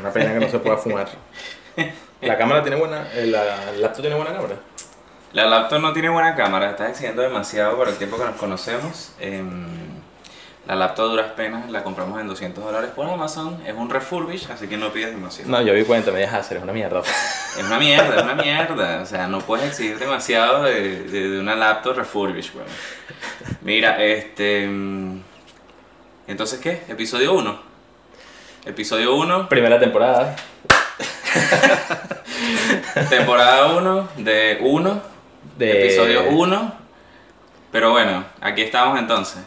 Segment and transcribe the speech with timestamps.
[0.00, 1.08] Una pena que no se pueda fumar.
[2.20, 4.56] La cámara tiene buena, eh, la el laptop tiene buena cámara.
[5.32, 9.12] La laptop no tiene buena cámara, está exigiendo demasiado por el tiempo que nos conocemos.
[9.20, 9.66] Em,
[10.66, 14.50] la laptop a duras penas la compramos en 200 dólares por Amazon, es un refurbish,
[14.50, 15.50] así que no pides demasiado.
[15.50, 17.00] No, yo vi cuenta, me dejas hacer, es una mierda.
[17.00, 19.00] Es una mierda, es una mierda.
[19.02, 22.66] O sea, no puedes exigir demasiado de, de- de una laptop refurbish, weón.
[23.62, 24.66] Mira, este.
[24.66, 25.20] mm,
[26.26, 26.82] Entonces, ¿qué?
[26.88, 27.68] Episodio 1.
[28.68, 30.36] Episodio 1, Primera temporada.
[33.08, 35.02] temporada 1, de 1,
[35.56, 35.86] De...
[35.86, 36.72] episodio 1.
[37.72, 39.42] Pero bueno, aquí estamos entonces.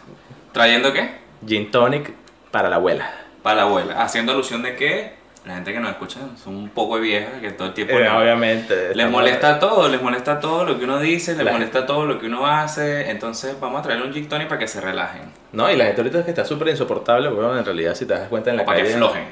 [0.51, 1.19] ¿Trayendo qué?
[1.45, 2.11] Gin tonic
[2.49, 3.13] para la abuela.
[3.43, 4.01] Para la abuela.
[4.01, 5.13] Haciendo alusión de que
[5.45, 7.93] la gente que nos escucha son un poco de viejas, que todo el tiempo.
[7.95, 8.93] Eh, les- obviamente.
[8.95, 12.19] Les molesta todo, les molesta todo lo que uno dice, les La- molesta todo lo
[12.19, 15.31] que uno hace, entonces vamos a traer un gin tonic para que se relajen.
[15.51, 18.13] No, y la gente ahorita es que está súper insoportable, bueno, en realidad si te
[18.13, 18.93] das cuenta en la O para que calle...
[18.95, 19.23] aflojen.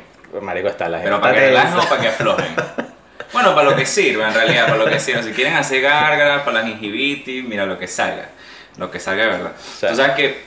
[0.41, 2.55] Marico, está la gente Pero para que relajen o para que aflojen.
[3.31, 5.21] Bueno, para lo que sirva en realidad, para lo que sirva.
[5.21, 8.29] Si quieren hacer gárgaras, para la gingivitis, mira lo que salga.
[8.77, 9.51] Lo que salga de verdad.
[9.57, 10.41] sea- Tú sabes que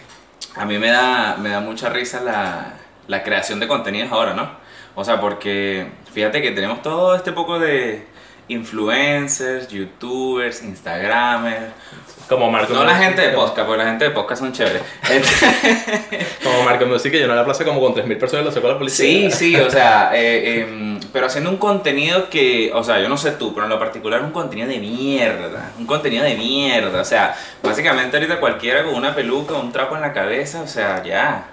[0.57, 2.73] a mí me da, me da mucha risa la,
[3.07, 4.51] la creación de contenidos ahora, ¿no?
[4.95, 8.07] O sea, porque fíjate que tenemos todo este poco de
[8.49, 11.73] influencers, youtubers, instagramers.
[12.29, 14.83] Como Marco No la gente de podcast, porque la gente de podcast son chéveres.
[16.43, 18.69] Como Marco Music, que yo no la plaza como con 3.000 personas y lo sacó
[18.69, 19.31] la policía.
[19.31, 23.17] Sí, sí, o sea, eh, em, pero haciendo un contenido que, o sea, yo no
[23.17, 27.05] sé tú, pero en lo particular un contenido de mierda, un contenido de mierda, o
[27.05, 31.52] sea, básicamente ahorita cualquiera con una peluca, un trapo en la cabeza, o sea, ya,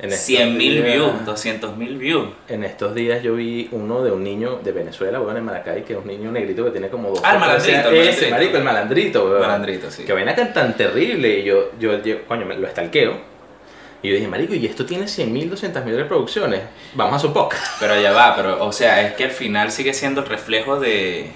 [0.00, 2.28] 100 mil views, 200 mil views.
[2.48, 5.92] En estos días yo vi uno de un niño de Venezuela, weón, en Maracay, que
[5.94, 7.20] es un niño negrito que tiene como dos...
[7.22, 8.30] Ah, el malandrito, el Ese, malandrito.
[8.30, 9.40] marico, el malandrito, weón.
[9.40, 10.04] Malandrito, sí.
[10.04, 11.38] Que vaina tan, tan terrible.
[11.38, 13.34] Y yo, yo, yo, coño, me lo estalqueo.
[14.02, 16.60] Y yo dije, marico, y esto tiene 100.000, 200.000 reproducciones.
[16.94, 17.80] Vamos a su podcast.
[17.80, 21.30] Pero ya va, pero, o sea, es que al final sigue siendo el reflejo de...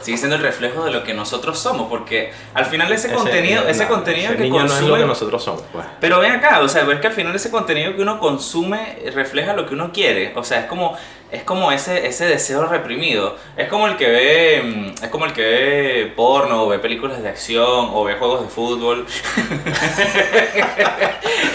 [0.00, 3.84] Sigue siendo el reflejo de lo que nosotros somos, porque al final ese, contenido, ese
[3.84, 5.86] no, contenido ese que niño no es lo consume que nosotros somos, pues.
[6.00, 9.52] Pero ven acá, o sea, ves que al final ese contenido que uno consume refleja
[9.52, 10.32] lo que uno quiere.
[10.36, 10.96] O sea, es como,
[11.32, 13.36] es como ese, ese deseo reprimido.
[13.56, 14.62] Es como el que ve.
[14.64, 18.42] mm, Es como el que ve porno, o ve películas de acción, o ve juegos
[18.42, 19.06] de fútbol.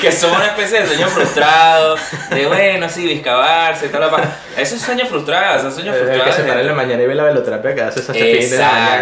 [0.02, 1.96] que son una especie de sueño frustrado.
[2.30, 4.02] De bueno, sí, discavarse y tal.
[4.02, 4.24] la pa-
[4.58, 6.36] Esos sueños frustrados, esos sueños El que frustrados.
[6.36, 8.34] se para en la mañana y ve la veloterapia que hace mañana.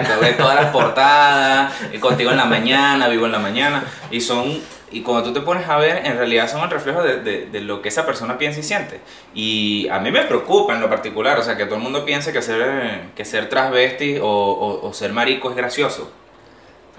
[0.02, 4.22] Exacto, ve todas las portadas, y contigo en la mañana, vivo en la mañana, y
[4.22, 4.60] son,
[4.94, 7.62] y cuando tú te pones a ver, en realidad son el reflejo de, de- de
[7.62, 9.00] lo que esa persona piensa y siente.
[9.34, 12.32] Y a mí me preocupa en lo particular, o sea, que todo el mundo piense
[12.32, 16.12] que ser, que ser transvesti o, o- o ser marico es gracioso.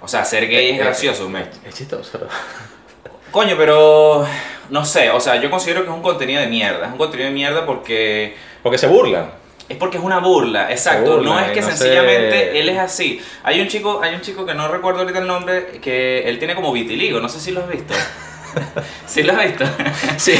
[0.02, 2.26] O sea, ser gay es gracioso, me- Es chistoso, ¿no?
[3.30, 4.26] Coño, pero
[4.70, 7.28] no sé, o sea, yo considero que es un contenido de mierda, es un contenido
[7.28, 9.30] de mierda porque Porque se burlan.
[9.68, 11.16] Es porque es una burla, exacto.
[11.16, 12.60] burla, no es que no sencillamente sé.
[12.60, 13.20] él es así.
[13.42, 16.54] Hay un chico, hay un chico que no recuerdo ahorita el nombre, que él tiene
[16.54, 17.94] como vitiligo, no sé si lo has visto.
[19.06, 19.64] ¿Sí lo has visto?
[20.16, 20.34] Sí.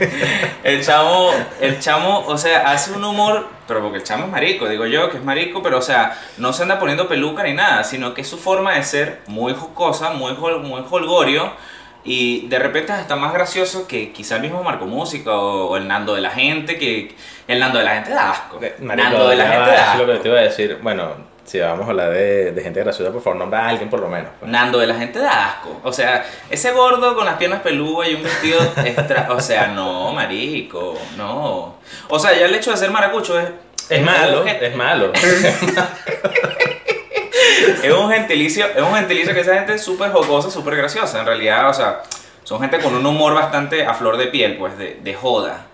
[0.64, 4.68] El chamo, el chamo, o sea, hace un humor, pero porque el chamo es marico,
[4.68, 7.82] digo yo que es marico, pero o sea, no se anda poniendo peluca ni nada,
[7.82, 11.52] sino que es su forma de ser muy jocosa, muy, muy holgorio.
[12.04, 15.86] Y de repente está más gracioso que quizá el mismo Marco Música o, o el
[15.86, 17.14] Nando de la gente, que
[17.46, 18.58] el Nando de la gente da asco.
[18.80, 20.22] Marico, Nando de la gente da es lo que asco.
[20.22, 20.78] te iba a decir.
[20.82, 24.00] Bueno, si vamos a hablar de, de gente graciosa, por favor, nombra a alguien por
[24.00, 24.30] lo menos.
[24.40, 24.50] pues.
[24.50, 25.80] Nando de la gente da asco.
[25.84, 29.28] O sea, ese gordo con las piernas peludas y un vestido extra.
[29.30, 31.76] O sea, no, marico, no.
[32.08, 33.48] O sea, ya el hecho de ser maracucho es.
[33.88, 35.12] Es malo, un gen- es malo.
[37.82, 41.20] es un gentilicio, es un gentilicio que esa gente es súper jocosa, súper graciosa.
[41.20, 42.02] En realidad, o sea,
[42.44, 45.66] son gente con un humor bastante a flor de piel, pues, de, de joda.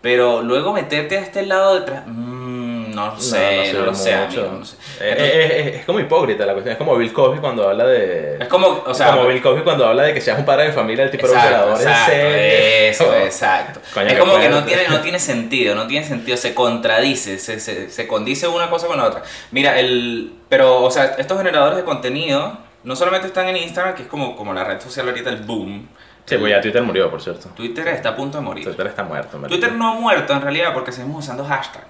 [0.00, 2.04] Pero luego meterte a este lado detrás.
[2.06, 4.40] mm, no sé, no, lo sé, mucho.
[4.40, 4.76] amigo, no sé.
[5.00, 6.72] Eh, Entonces, eh, eh, es como hipócrita la cuestión.
[6.72, 8.36] Es como Bill Cosby cuando habla de.
[8.40, 10.72] es como, o sea, como Bill Cosby cuando habla de que seas un padre de
[10.72, 12.88] familia, el tipo de Exacto, serie.
[12.88, 13.80] Eso, exacto.
[13.92, 17.60] Coño, es como que no tiene, no tiene sentido, no tiene sentido, se contradice, se,
[17.60, 19.22] se, se condice una cosa con la otra.
[19.50, 24.02] Mira, el, pero, o sea, estos generadores de contenido no solamente están en Instagram, que
[24.02, 25.88] es como, como la red social ahorita, el boom.
[26.24, 27.48] Sí, pues ya Twitter murió, por cierto.
[27.50, 28.64] Twitter está a punto de morir.
[28.64, 29.38] Twitter está muerto.
[29.48, 31.84] Twitter no ha muerto en realidad porque seguimos usando hashtag.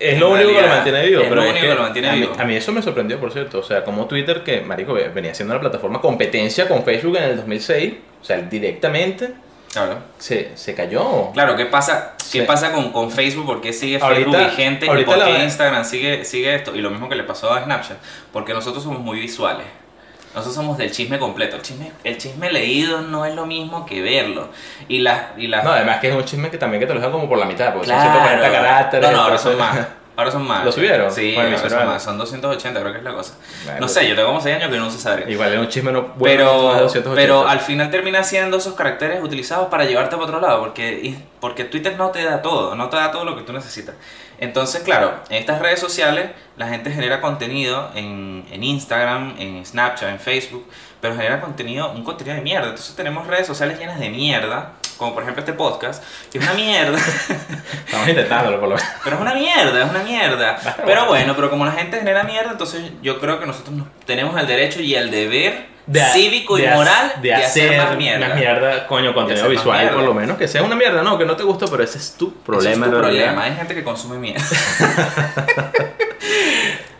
[0.00, 1.20] Es lo único que lo mantiene vivo.
[1.20, 2.32] es pero lo es único que lo mantiene a mí- vivo.
[2.38, 3.58] A mí eso me sorprendió, por cierto.
[3.58, 7.36] O sea, como Twitter, que, marico, venía siendo una plataforma competencia con Facebook en el
[7.36, 9.34] 2006, o sea, directamente
[9.72, 9.98] Claro.
[10.18, 11.30] se, se cayó.
[11.32, 12.46] Claro, ¿qué pasa, ¿qué Sí.
[12.46, 13.46] pasa con, con Facebook?
[13.46, 14.86] ¿Por qué sigue Ahorita- Facebook vigente?
[14.86, 16.74] ¿Y por qué Instagram sigue, sigue esto?
[16.74, 17.98] Y lo mismo que le pasó a Snapchat.
[18.32, 19.66] Porque nosotros somos muy visuales.
[20.34, 21.56] Nosotros somos del chisme completo.
[21.56, 24.48] El chisme, el chisme leído no es lo mismo que verlo.
[24.88, 25.22] Y las...
[25.36, 27.28] Y las No, además que es un chisme que también que te lo dejan como
[27.28, 28.12] por la mitad, porque son Claro.
[28.20, 29.10] 140 caracteres.
[29.10, 29.78] No, no, ahora son más.
[30.16, 30.64] Ahora son más.
[30.66, 31.10] ¿Lo subieron?
[31.10, 32.02] Sí, Bueno, ahora son no- más.
[32.02, 33.34] Son 280, creo que es la cosa.
[33.80, 35.24] No sé, yo tengo como 6 años que no se sabe.
[35.32, 37.14] Igual es un chisme no bueno, no Pero, 280.
[37.14, 41.64] pero al final termina siendo esos caracteres utilizados para llevarte para otro lado, porque, porque
[41.64, 43.94] Twitter no te da todo, no te da todo lo que tú necesitas.
[44.40, 50.08] Entonces, claro, en estas redes sociales la gente genera contenido en, en Instagram, en Snapchat,
[50.08, 50.66] en Facebook,
[51.00, 52.68] pero genera contenido, un contenido de mierda.
[52.68, 56.02] Entonces tenemos redes sociales llenas de mierda, como por ejemplo este podcast,
[56.32, 56.98] que es una mierda.
[57.86, 58.90] Estamos intentándolo por lo menos.
[59.04, 60.58] Pero es una mierda, es una mierda.
[60.84, 61.34] Pero bueno.
[61.36, 64.80] pero como la gente genera mierda, entonces yo creo que nosotros nos- tenemos el derecho
[64.80, 68.34] y el deber De- cívico y de moral de, hacer más mierda.
[68.34, 70.36] mierda, coño, contenido visual por lo menos.
[70.38, 72.86] Que sea una mierda, no, que no te gustó, pero ese es tu Ese problema.
[72.86, 73.42] es tu problema.
[73.42, 74.44] Hay gente que consume mierda.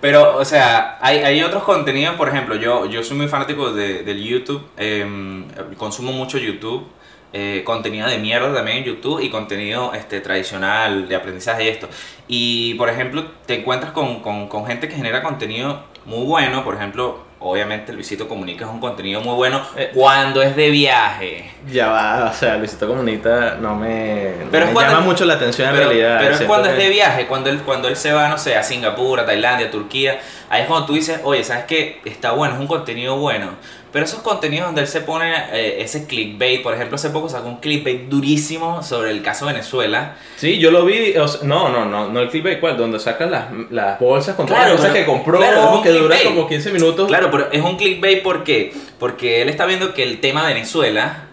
[0.00, 4.02] Pero, o sea, hay, hay otros contenidos, por ejemplo, yo, yo soy muy fanático de,
[4.02, 5.46] del YouTube, em,
[5.76, 6.86] consumo mucho YouTube,
[7.34, 11.88] eh, contenido de mierda también en YouTube y contenido este, tradicional de aprendizaje y esto.
[12.28, 16.76] Y, por ejemplo, te encuentras con, con, con gente que genera contenido muy bueno, por
[16.76, 19.90] ejemplo, obviamente Luisito Comunica es un contenido muy bueno Eh.
[19.94, 21.50] cuando es de viaje.
[21.70, 25.68] Ya va, o sea, Luisito Comunita no me, no me es llama mucho la atención
[25.68, 26.18] en pero, realidad.
[26.20, 28.56] pero es cuando que- es de viaje, cuando él, cuando él se va, no sé,
[28.56, 30.20] a Singapur, a Tailandia, a Turquía.
[30.48, 32.00] Ahí es cuando tú dices, oye, ¿sabes qué?
[32.04, 33.50] Está bueno, es un contenido bueno.
[33.92, 37.48] Pero esos contenidos donde él se pone eh, ese clickbait, por ejemplo, hace poco sacó
[37.48, 40.16] un clickbait durísimo sobre el caso Venezuela.
[40.36, 42.76] Sí, yo lo vi, o sea, no, no, no, no el clickbait, ¿cuál?
[42.76, 46.16] Donde sacan las, las bolsas con todas Claro, las cosas que compró, claro, que dura
[46.24, 47.08] como 15 minutos.
[47.08, 48.72] Claro, pero es un clickbait ¿por qué?
[48.98, 51.24] Porque él está viendo que el tema Venezuela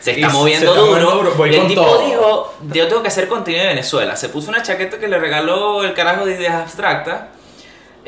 [0.00, 1.46] se está Y se moviendo está duro.
[1.46, 2.06] y el tipo todo.
[2.06, 4.16] dijo, yo tengo que hacer contenido de Venezuela.
[4.16, 7.22] Se puso una chaqueta que le regaló el carajo de ideas abstractas.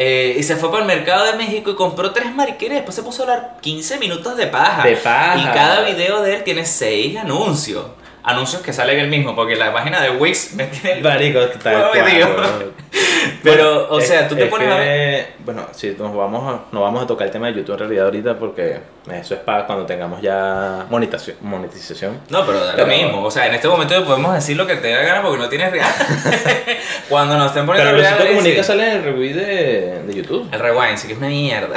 [0.00, 2.76] Eh, y se fue para el mercado de México y compró tres mariqueras.
[2.76, 4.84] Después se puso a hablar 15 minutos de paja.
[4.84, 5.40] De paja.
[5.40, 7.84] Y cada video de él tiene 6 anuncios.
[8.30, 12.28] Anuncios que salen él mismo, porque la página de Wix me tiene el Marico, metido.
[12.36, 12.72] weón.
[13.42, 15.26] Pero, o Es- sea, tú te es pones que, a ver.
[15.44, 18.04] Bueno, sí, nos vamos, a, nos vamos a tocar el tema de YouTube en realidad
[18.06, 18.78] ahorita porque
[19.12, 21.36] eso es para cuando tengamos ya monetización.
[21.40, 22.20] monetización.
[22.28, 23.22] No, pero lo mismo.
[23.24, 25.70] O sea, en este momento podemos decir lo que te da gana porque no tienes
[25.72, 25.88] real.
[27.08, 28.02] Cuando nos estén poniendo Pero.
[28.02, 30.48] Luisito Comunica sale en el review de, de YouTube.
[30.52, 31.74] El rewind, sí que es una mierda.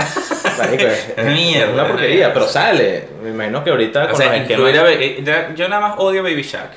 [0.58, 3.08] Marico, es, Es mierda, es una porquería, pero sale.
[3.24, 5.24] Me imagino que ahorita O sea, incluir a eh,
[5.56, 6.72] Yo nada más odio Baby Shark.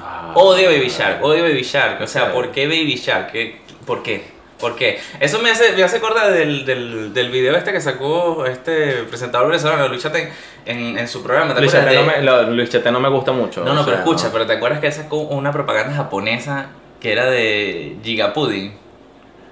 [0.00, 2.00] Ah, Odio Baby Shark, odio Baby Shark.
[2.02, 2.32] O sea, Ok.
[2.32, 3.30] ¿por qué Baby Shark?
[3.32, 4.32] ¿Qué- ¿Por qué?
[4.58, 4.98] ¿Por qué?
[5.20, 9.48] Eso me hace, me hace acordar del, del, del video este que sacó este presentador
[9.48, 10.30] venezolano, Luis Chaten,
[10.64, 11.54] en, en su programa.
[11.54, 13.62] ¿te Luis acuerdas Chate, de- no me, lo- Luis Chate no me gusta mucho.
[13.64, 14.32] No, no, pero sea, escucha, no.
[14.32, 16.68] pero ¿te acuerdas que él sacó una propaganda japonesa
[17.00, 18.83] que era de Gigapudding?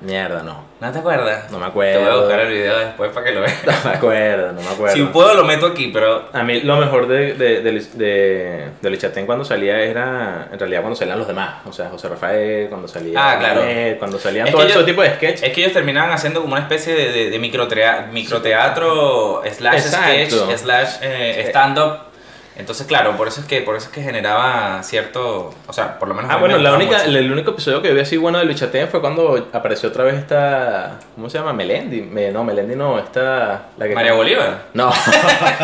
[0.02, 0.64] Mierda, no.
[0.80, 1.48] ¿No te acuerdas?
[1.52, 2.20] No me Te voy a acuerdo.
[2.22, 3.54] buscar el video después para que lo veas.
[3.64, 4.96] No me acuerdo, no me acuerdo.
[4.96, 6.28] Si puedo lo meto aquí, pero...
[6.32, 10.58] A mí lo mejor de, de, de, de, de Luis Chatén cuando salía era, en
[10.58, 11.58] realidad, cuando salían los demás.
[11.66, 13.16] O sea, José Rafael, cuando salía...
[13.16, 13.62] Ah, claro.
[14.00, 15.42] Cuando salían Es todo ese tipo de sketch.
[15.44, 20.36] Es que ellos terminaban haciendo como una especie de, de, de microtea- microteatro slash Exacto.
[20.46, 22.11] sketch slash eh, stand-up.
[22.56, 25.54] Entonces, claro, por eso es que por eso es que generaba cierto...
[25.66, 26.30] O sea, por lo menos...
[26.30, 27.18] Ah, bueno, la única, mucho.
[27.18, 30.16] el, único episodio que vi así bueno de Luis Chatén fue cuando apareció otra vez
[30.16, 30.98] esta...
[31.14, 31.54] ¿Cómo se llama?
[31.54, 32.02] Melendi.
[32.02, 33.68] Me- no, Melendi no, esta...
[33.78, 34.64] La que María Bolívar.
[34.74, 34.92] No,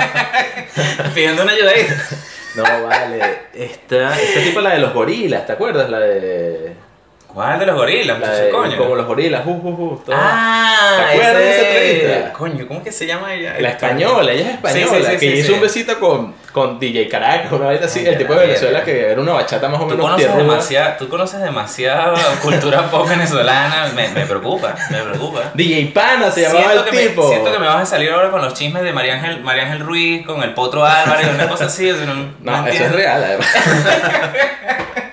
[1.14, 1.86] Pidiendo una ayuda ahí.
[2.56, 3.38] no, vale.
[3.52, 5.90] Esta, esta tipo la de los gorilas, ¿te acuerdas?
[5.90, 6.88] La de...
[7.32, 8.18] ¿Cuál de los gorilas?
[8.18, 8.76] La de coño.
[8.78, 10.16] como los gorilas, uh, uh, uh, todo.
[10.18, 12.32] Ah, ¿Te acuerdas de esa entrevista?
[12.32, 13.60] Coño, ¿cómo que se llama ella?
[13.60, 17.08] La española, ella es española, Sí, sí, sí, que hizo un besito con, con DJ
[17.08, 19.84] Caracas, una vez así, Ay, el tipo de Venezuela que era una bachata más o
[19.84, 25.52] Tú menos conoces, demasiada, tú conoces demasiada cultura pop venezolana, me, me preocupa, me preocupa.
[25.54, 27.22] DJ Pana se llamaba Siento el que, tipo.
[27.22, 29.64] me, siento que me vas a salir ahora con los chismes de María Ángel, María
[29.64, 31.90] Ángel Ruiz, con el Potro Álvarez, una cosa así.
[31.90, 33.46] No, no No, eso es real, además.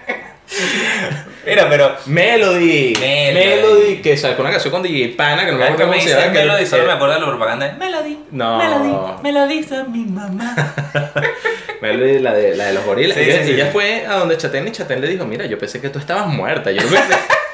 [1.45, 2.93] Mira, pero Melody.
[2.99, 3.33] Melody.
[3.45, 6.23] Melody, que sacó una canción con DJ Pana, que no me acuerdo cómo se llama.
[6.33, 8.19] que- Melody, solo me acuerdo de la propaganda Melody.
[8.31, 8.57] No.
[8.57, 10.55] Melody, Melody es mi mamá.
[11.81, 13.15] Melody, la de, la de los gorilas.
[13.17, 13.51] Sí, y ella, sí, sí.
[13.53, 16.27] ella fue a donde Chatén y Chatén le dijo, mira, yo pensé que tú estabas
[16.27, 16.71] muerta.
[16.71, 16.97] Yo no me,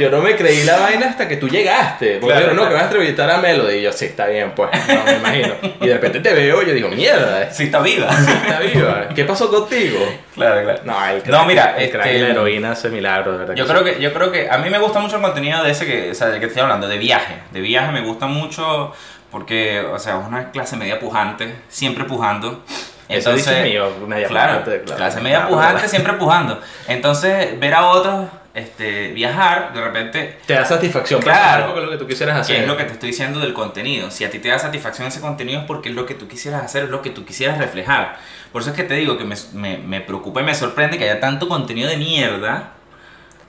[0.00, 2.14] yo no me creí la vaina hasta que tú llegaste.
[2.18, 2.68] Porque Claro, dijeron, no, claro.
[2.70, 3.74] que vas a entrevistar a Melody.
[3.76, 5.54] Y yo, sí, está bien, pues, no me imagino.
[5.80, 8.08] Y de repente te veo y yo digo, mierda, Sí, está viva.
[8.10, 9.08] está viva.
[9.14, 9.98] ¿Qué pasó contigo?
[10.34, 10.80] claro, claro.
[10.84, 13.54] No, el No, mira, el crack este- y la heroína hace milagros, de verdad.
[13.54, 15.86] Yo creo que, yo creo que a mí me gusta mucho el contenido de ese
[15.86, 17.34] que, o sea, del que estoy hablando, de viaje.
[17.52, 18.92] De viaje me gusta mucho
[19.30, 22.64] porque, o sea, es una clase media pujante, siempre pujando.
[23.08, 24.96] Eso dice mío, media claro, pujante, claro.
[24.96, 26.60] clase media pujante, siempre pujando.
[26.86, 31.76] Entonces, ver a otros este, viajar, de repente Te da satisfacción Claro.
[31.78, 32.56] es lo que tú quisieras hacer.
[32.56, 34.10] ¿Qué es lo que te estoy diciendo del contenido?
[34.10, 36.64] Si a ti te da satisfacción ese contenido es porque es lo que tú quisieras
[36.64, 38.18] hacer, es lo que tú quisieras reflejar.
[38.52, 41.04] Por eso es que te digo que me, me, me preocupa y me sorprende que
[41.04, 42.72] haya tanto contenido de mierda.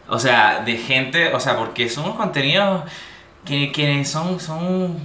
[0.08, 2.84] O sea, de gente, o sea, porque son unos contenidos
[3.46, 5.00] que, que son, son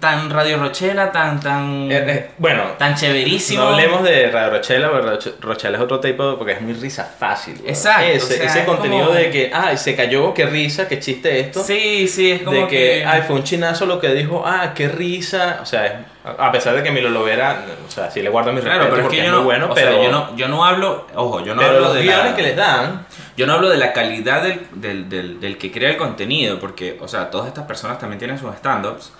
[0.00, 3.62] tan Radio Rochela, tan, tan, Eh, eh, bueno, tan chéverísimo.
[3.62, 7.54] no hablemos de Radio Rochela, porque Rochela es otro tipo, porque es muy risa fácil.
[7.56, 7.68] weón.
[7.68, 10.88] Exacto, Ese, o sea, ese es contenido como- de que, ay, se cayó, qué risa,
[10.88, 11.62] qué chiste esto.
[11.62, 14.88] Sí, sí, es como de que, ay, fue un chinazo lo que dijo, ah, qué
[14.88, 15.58] risa.
[15.62, 18.86] O sea, a pesar de que Milo Lovera, o sea, sí le guardo mi Claro,
[18.90, 21.06] pero es que es yo muy no, bueno, pero, sea, yo no, yo no hablo,
[21.14, 23.78] ojo, yo no pero hablo los de la, que les dan, Yo no hablo de
[23.78, 27.64] la calidad del, del, del, del que crea el contenido, porque, o sea, todas estas
[27.66, 29.10] personas también tienen sus stand-ups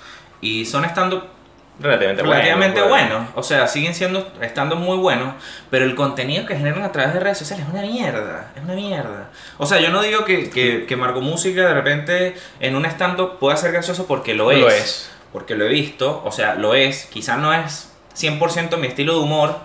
[0.43, 1.23] y son stand-up
[1.81, 2.23] relativamente,
[2.81, 2.89] pues.
[2.91, 5.35] buenos, o sea, siguen siendo stand-up muy buenos,
[5.71, 8.75] pero el contenido que generan a través de redes sociales es una mierda, es una
[8.75, 9.31] mierda.
[9.57, 13.39] O sea, yo no digo que, que, que Marco Música de repente en un stand-up
[13.39, 15.11] pueda ser gracioso porque lo es, Lo es.
[15.33, 19.21] porque lo he visto, o sea, lo es, quizás no es 100% mi estilo de
[19.21, 19.57] humor,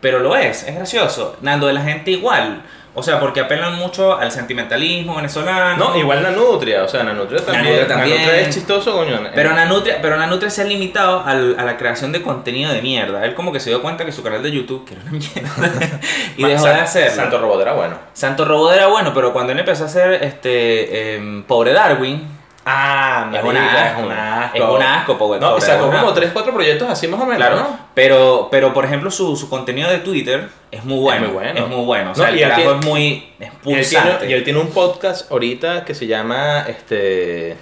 [0.00, 1.36] pero lo es, es gracioso.
[1.40, 2.62] Nando de la gente igual.
[2.96, 5.76] O sea, porque apelan mucho al sentimentalismo venezolano.
[5.90, 7.64] No, igual Nanutria, o sea, Nanutria también.
[7.64, 8.16] Nanutria también.
[8.18, 9.20] Nanutria es chistoso, coño.
[9.34, 13.24] Pero Nanutria, pero Nanutria se ha limitado al- a la creación de contenido de mierda.
[13.24, 16.00] Él como que se dio cuenta que su canal de YouTube, que era una mierda,
[16.36, 17.16] y dejó de hacerlo.
[17.16, 17.98] Santo Robot era bueno.
[18.12, 22.28] Santo Robot era bueno, pero cuando él empezó a hacer este em, Pobre Darwin,
[22.66, 24.00] Ah, es un asco.
[24.00, 24.56] es un asco.
[24.56, 26.14] Es un asco, Pobre No, Pobre sacó como un asco.
[26.14, 27.78] 3, 4 proyectos así más o menos, Claro, ¿no?
[27.94, 31.26] pero, pero por ejemplo su, su contenido de Twitter es muy bueno.
[31.26, 31.60] muy bueno.
[31.60, 32.04] Es muy bueno.
[32.06, 34.10] O No, sea, el tiene- es muy es Y él, pulsante.
[34.18, 37.56] tiene, y él tiene un podcast ahorita que se llama este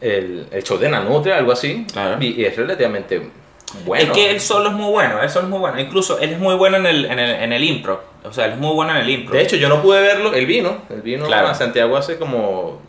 [0.00, 1.86] el, el show de Nanutria, algo así.
[1.92, 2.16] Claro.
[2.20, 3.22] Y, y es relativamente
[3.84, 4.02] bueno.
[4.04, 5.78] Es que él solo es muy bueno, él solo es muy bueno.
[5.80, 8.02] Incluso él es muy bueno en el, en el, en el impro.
[8.24, 9.34] O sea, él es muy bueno en el impro.
[9.36, 11.48] De hecho, yo no pude verlo, él vino, él vino Claro.
[11.48, 12.80] a Santiago hace como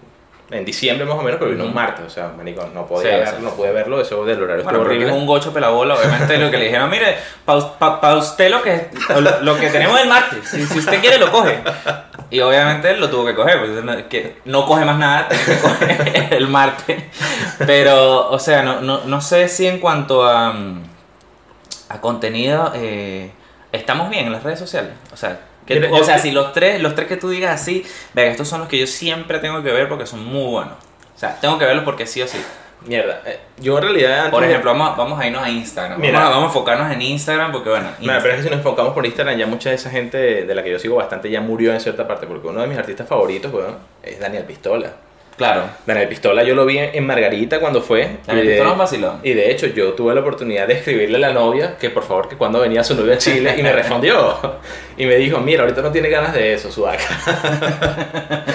[0.53, 3.17] en diciembre más o menos, pero vino un martes, o sea, manico, no podía Sí,
[3.19, 3.43] verlo, sí.
[3.43, 5.19] no pude verlo, eso del horario Bueno, porque es horrible.
[5.19, 9.57] un gocho pelabola, obviamente lo que le dijeron, mire, para usted lo que, lo, lo
[9.59, 11.59] que tenemos el martes, si, si usted quiere lo coge.
[12.29, 15.43] Y obviamente él lo tuvo que coger, porque no, que no coge más nada, tiene
[15.45, 17.03] que coger el martes.
[17.65, 20.53] Pero, o sea, no, no, no sé si en cuanto a,
[21.89, 23.31] a contenido, eh,
[23.71, 24.93] estamos bien en las redes sociales.
[25.11, 27.85] O sea, que- Mira, o sea, si los tres, los tres que tú digas así,
[28.13, 30.73] venga, estos son los que yo siempre tengo que ver porque son muy buenos.
[31.15, 32.37] O sea, tengo que verlos porque sí o sí.
[32.85, 34.17] Mierda, eh, yo en realidad...
[34.19, 36.01] antes Por de- ejemplo, vamos, vamos a irnos a Instagram.
[36.01, 36.13] Mira.
[36.19, 38.57] vamos, a, vamos a enfocarnos en Instagram porque, bueno, Mira, pero es que si nos
[38.57, 41.39] enfocamos por Instagram, ya mucha de esa gente de la que yo sigo bastante ya
[41.39, 44.91] murió en cierta parte, porque uno de mis artistas favoritos, weón, es Daniel Pistola.
[45.37, 45.63] Claro.
[45.85, 48.17] Daniel Pistola yo lo vi en Margarita cuando fue.
[48.25, 49.19] Daniel y de- Pistola es un vacilón.
[49.23, 52.27] Y de hecho yo tuve la oportunidad de escribirle a la novia que por favor
[52.29, 54.37] que cuando venía su novia a Chile y me respondió.
[54.97, 57.03] Y me dijo, mira, ahorita no tiene ganas de eso, Sudaca.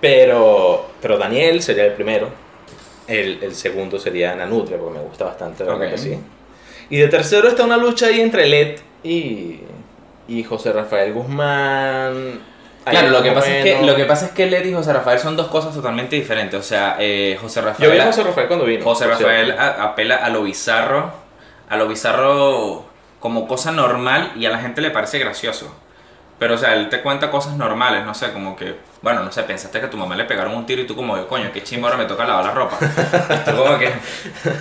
[0.00, 2.28] pero, pero Daniel sería el primero.
[3.08, 5.92] El, el segundo sería Nanutria, porque me gusta bastante, de verdad Ok.
[5.92, 6.18] que sí.
[6.90, 9.60] Y de tercero está una lucha ahí entre Led y,
[10.28, 12.40] y José Rafael Guzmán.
[12.90, 15.18] Claro, lo que, pasa es que, lo que pasa es que Led y José Rafael
[15.18, 16.58] son dos cosas totalmente diferentes.
[16.58, 18.84] O sea, eh, José Yo Rafael, vi a José Rafael cuando vino.
[18.84, 21.10] José Rafael a- apela a lo bizarro,
[21.68, 22.84] a lo bizarro
[23.20, 25.74] como cosa normal y a la gente le parece gracioso.
[26.38, 29.42] Pero, o sea, él te cuenta cosas normales, no sé, como que, bueno, no sé,
[29.44, 31.86] pensaste que a tu mamá le pegaron un tiro y tú como, coño, qué chimbo
[31.86, 32.76] ahora me toca lavar la ropa.
[33.46, 33.90] Y tú como que,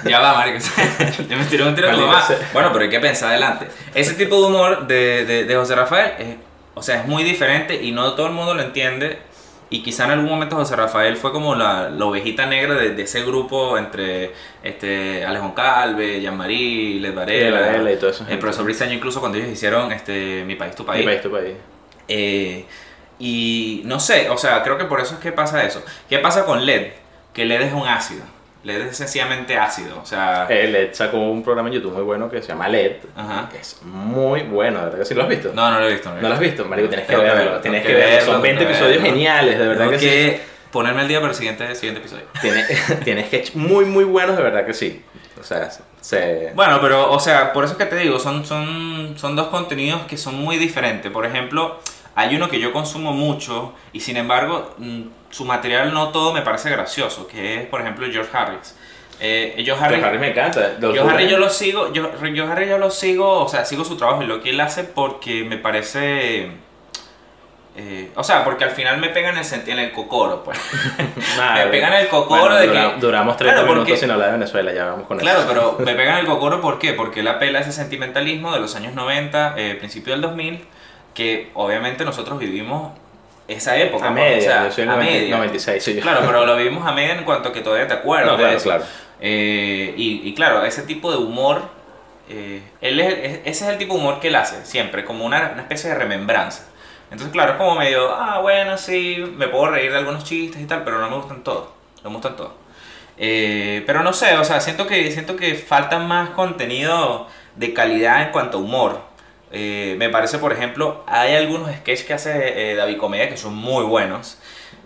[0.10, 0.60] ya va, marico,
[1.28, 2.26] te me tiró un tiro a tu mamá.
[2.54, 3.68] Bueno, pero hay que pensar adelante.
[3.94, 6.36] Ese tipo de humor de, de, de José Rafael, es-
[6.76, 9.20] o sea, es muy diferente y no todo el mundo lo entiende.
[9.72, 13.02] Y quizá en algún momento José Rafael fue como la, la ovejita negra de, de
[13.04, 14.32] ese grupo entre
[14.64, 18.26] este, Alejón Calve, Jean-Marie, Led Varela, Varela y todo eso.
[18.30, 21.06] el profesor Briseño incluso cuando ellos hicieron este, Mi País, Tu Mi País.
[21.06, 21.56] país, tu país.
[22.08, 22.66] Eh,
[23.18, 25.84] y no sé, o sea, creo que por eso es que pasa eso.
[26.10, 26.92] ¿Qué pasa con LED?
[27.34, 28.24] Que LED es un ácido.
[28.66, 30.00] LED es sencillamente ácido.
[30.02, 32.98] O sea, Eh, LED sacó un programa en YouTube muy bueno que se llama LED.
[33.16, 33.48] Ajá.
[33.50, 35.52] que Es muy bueno, de verdad que sí lo has visto.
[35.54, 36.12] no, no lo he visto.
[36.14, 37.36] ¿No lo has visto, Marico, tienes que verlo.
[37.36, 38.10] verlo, tienes que verlo.
[38.18, 39.16] verlo, Son 20 tengo que episodios verlo.
[39.16, 40.42] geniales, de verdad Tengo que, que
[40.72, 42.26] ponerme al día para el siguiente, siguiente episodio.
[42.34, 42.40] sí.
[42.42, 45.02] Tienes, tienes que muy muy buenos, de verdad que sí.
[45.40, 45.70] O sea,
[46.02, 49.48] se Bueno, pero, o sea, por eso es que te digo, son, son, son dos
[49.50, 51.12] contenidos que son muy diferentes.
[51.12, 51.80] Por ejemplo,
[52.16, 55.02] hay uno que yo consumo mucho y sin embargo, mm,
[55.36, 58.76] su material no todo me parece gracioso, que es, por ejemplo, George Harris.
[59.20, 60.78] Eh, George Harris, me encanta.
[60.80, 63.98] George Harris yo lo sigo, yo, George Harris yo lo sigo, o sea, sigo su
[63.98, 66.52] trabajo y lo que él hace porque me parece...
[67.78, 70.58] eh, o sea, porque al final me pegan en el, senti- en el cocoro, pues.
[71.38, 71.66] Madre.
[71.66, 73.02] me pegan el cocoro Bueno, de dura- que...
[73.02, 75.48] Duramos 30 Claro, porque- minutos sin hablar de Venezuela, ya vamos con Claro, eso.
[75.50, 76.94] pero me pegan el cocoro ¿por qué?
[76.94, 80.66] Porque él apela a ese sentimentalismo de los años 90, eh, principio del 2000,
[81.14, 82.94] que obviamente nosotros vivimos
[83.48, 84.10] esa época.
[84.10, 85.36] A pues, media, o sea, yo soy a 90 media.
[85.38, 86.02] 96, soy yo.
[86.02, 88.38] Claro, pero lo vivimos a media en cuanto a que todavía te acuerdas.
[88.38, 88.84] No, de claro.
[89.20, 91.62] Eh, y, y claro, ese tipo de humor,
[92.30, 95.26] eh, él es, es- ese es el tipo de humor que él hace, siempre, como
[95.26, 96.66] una, una especie de remembranza.
[97.12, 100.66] Entonces, claro, es como medio, ah, bueno, sí, me puedo reír de algunos chistes y
[100.66, 101.70] tal, pero no me gustan todos,
[102.04, 102.52] no me gustan todos.
[103.18, 108.24] Eh, pero no sé, o sea, siento que, siento que falta más contenido de calidad
[108.24, 109.02] en cuanto a humor.
[109.52, 113.56] Eh, me parece, por ejemplo, hay algunos sketches que hace eh, David Comedia que son
[113.56, 114.38] muy buenos.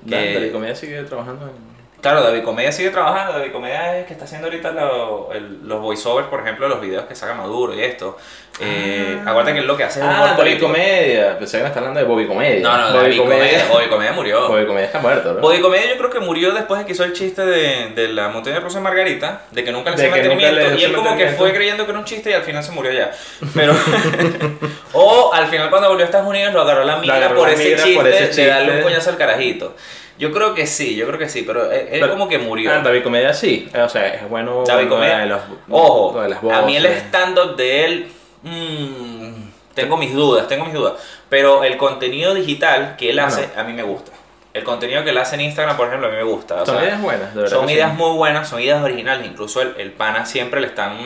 [0.07, 1.68] que- David Comedia sigue trabajando en...
[2.01, 3.33] Claro, David Comedia sigue trabajando.
[3.33, 6.81] David Comedia es que está haciendo ahorita lo- el- los voiceovers, por ejemplo, de los
[6.81, 8.17] videos que saca Maduro y esto.
[8.61, 9.29] Eh, Ah.
[9.31, 10.65] acuérdate que lo que hace es humor Ah, David político.
[10.67, 11.37] Comedia.
[11.39, 12.61] Pensé que me está hablando de Bobby Comedia.
[12.61, 14.47] No, no, Bobby David Comedia, Bobby Comedia murió.
[14.49, 15.39] Bobby Comedia está muerto, ¿no?
[15.39, 18.27] Bobby Comedia yo creo que murió después de que hizo el chiste de, de la
[18.29, 21.53] montaña rusa Margarita, de que nunca le De hacía mantenimiento, y él como que fue
[21.53, 23.11] creyendo que era un chiste y al final se murió ya.
[23.55, 23.73] Pero
[24.93, 27.53] o al final cuando volvió a Estados Unidos lo agarró la migra agarró por, la
[27.53, 28.83] ese migra chiste por ese de darle un chiste.
[28.83, 29.75] coñazo al carajito.
[30.19, 32.71] Yo creo que sí, yo creo que sí, pero él, él Pero- como que murió.
[32.73, 33.67] Ah, David Comedia sí.
[33.73, 34.63] O sea, es bueno.
[34.67, 35.19] David Comedia.
[35.19, 37.03] de los- Ojo, de las a mí el voces.
[37.07, 38.11] stand-up de él,
[38.43, 39.33] mm,
[39.73, 40.93] tengo mis dudas, tengo mis dudas.
[41.29, 44.11] Pero el contenido digital que él hace, a mí me gusta.
[44.53, 46.63] El contenido que él hace en Instagram, por ejemplo, a mí me gusta.
[46.63, 47.57] O Son sea, ideas buenas, de verdad.
[47.57, 47.97] son ideas sí.
[47.97, 49.25] muy buenas, son ideas originales.
[49.27, 50.97] Incluso el, el pana siempre le están,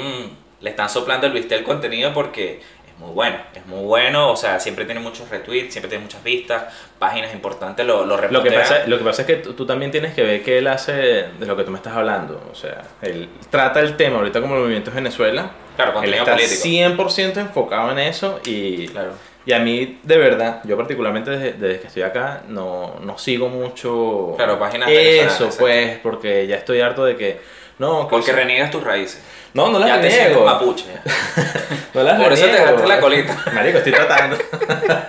[0.62, 2.62] le están soplando el viste al contenido porque
[2.94, 3.38] es muy bueno.
[3.56, 6.64] Es muy bueno, o sea, siempre tiene muchos retweets, siempre tiene muchas vistas,
[7.00, 9.92] páginas importantes lo, lo Lo que, pasa, lo que pasa es que tú, tú también
[9.92, 12.42] tienes que ver que él hace de lo que tú me estás hablando.
[12.52, 15.52] O sea, él trata el tema ahorita como el movimiento en Venezuela.
[15.76, 16.64] Claro, Él está político.
[16.64, 19.14] 100% enfocado en eso y, Claro.
[19.46, 23.50] y a mí, de verdad, yo particularmente desde, desde que estoy acá, no, no sigo
[23.50, 27.63] mucho Claro, páginas eso, pues, porque ya estoy harto de que...
[27.80, 29.20] No, que Porque se- reniegas tus raíces.
[29.54, 30.46] no, no las ya te reniego.
[30.46, 30.86] mapuche.
[31.94, 33.38] No las Por eso te dejaste la colita.
[33.54, 34.36] Marico, estoy tratando.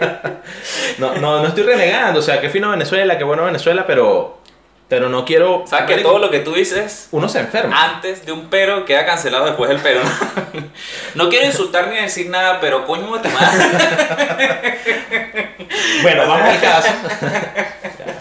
[0.99, 2.21] no, no, no estoy renegando.
[2.21, 4.38] O sea, qué fino Venezuela, qué bueno Venezuela, pero,
[4.87, 5.64] pero no quiero.
[5.66, 7.83] ¿Sabes que Marico, todo lo que tú dices Uno se enferma.
[7.94, 10.00] antes de un pero queda cancelado después del pero?
[11.14, 13.30] No quiero insultar ni decir nada, pero coño madre.
[16.02, 16.88] Bueno, vamos al caso.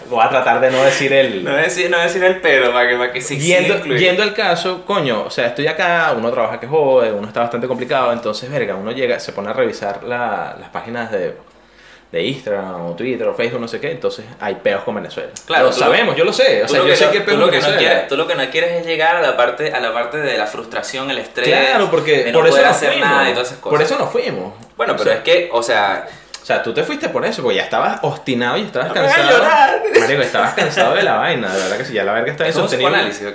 [0.08, 1.42] Voy a tratar de no decir el.
[1.44, 4.00] No decir, no decir el pero para que, para que siga Yendo, incluido.
[4.00, 7.66] yendo al caso, coño, o sea, estoy acá, uno trabaja que jode, uno está bastante
[7.66, 11.34] complicado, entonces, verga, uno llega, se pone a revisar la- las páginas de,
[12.12, 15.30] de Instagram o Twitter o Facebook, no sé qué, entonces hay peos con Venezuela.
[15.46, 17.06] Claro, lo tú lo- sabemos, yo lo sé, o Tú sea, lo yo que sé
[17.06, 18.86] no- que tú peos lo con que no quieres, tú lo que no quieres es
[18.86, 22.32] llegar a la parte, a la parte de la frustración, el estrés, Claro, porque de
[22.32, 23.08] no por eso nos hacer fuimos.
[23.10, 23.78] nada y todas esas cosas.
[23.78, 24.54] Por eso nos fuimos.
[24.76, 26.06] Bueno, O pero sea, es que, o sea,
[26.44, 29.00] O sea, tú te fuiste por eso, porque ya estabas obstinado y estabas No me
[29.00, 29.38] hagas cansado.
[29.38, 29.82] llorar.
[29.98, 33.08] Marico, estabas cansado de la vaina, de verdad que sí, ya la verga está insostenible.
[33.08, 33.28] psicoanálisis.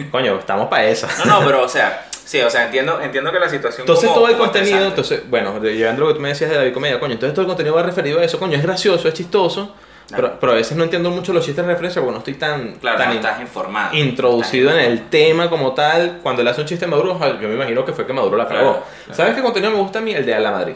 [0.00, 0.10] ¿ok?
[0.10, 1.06] Coño, estamos para eso.
[1.24, 4.16] No, no, pero, o sea, sí, o sea, entiendo, entiendo que la situación Entonces como-
[4.20, 6.98] todo el como contenido, entonces, bueno, llevando lo que tú me decías de David Comedia,
[6.98, 9.76] coño, entonces todo el contenido va referido a eso, coño, es gracioso, es chistoso,
[10.08, 10.24] Claro.
[10.24, 12.72] pero, pero a veces no entiendo mucho los chistes de referencia porque no estoy tan,
[12.80, 13.96] Claro, tan no in- estás informado.
[13.96, 16.18] introducido Estás en el tema como tal.
[16.20, 18.58] Cuando él hace un chiste Maduro, yo me imagino que fue que Maduro la cagó.
[18.72, 18.84] claro.
[19.12, 20.12] ¿Sabes qué contenido me gusta a mí?
[20.12, 20.74] El de A la Madrid.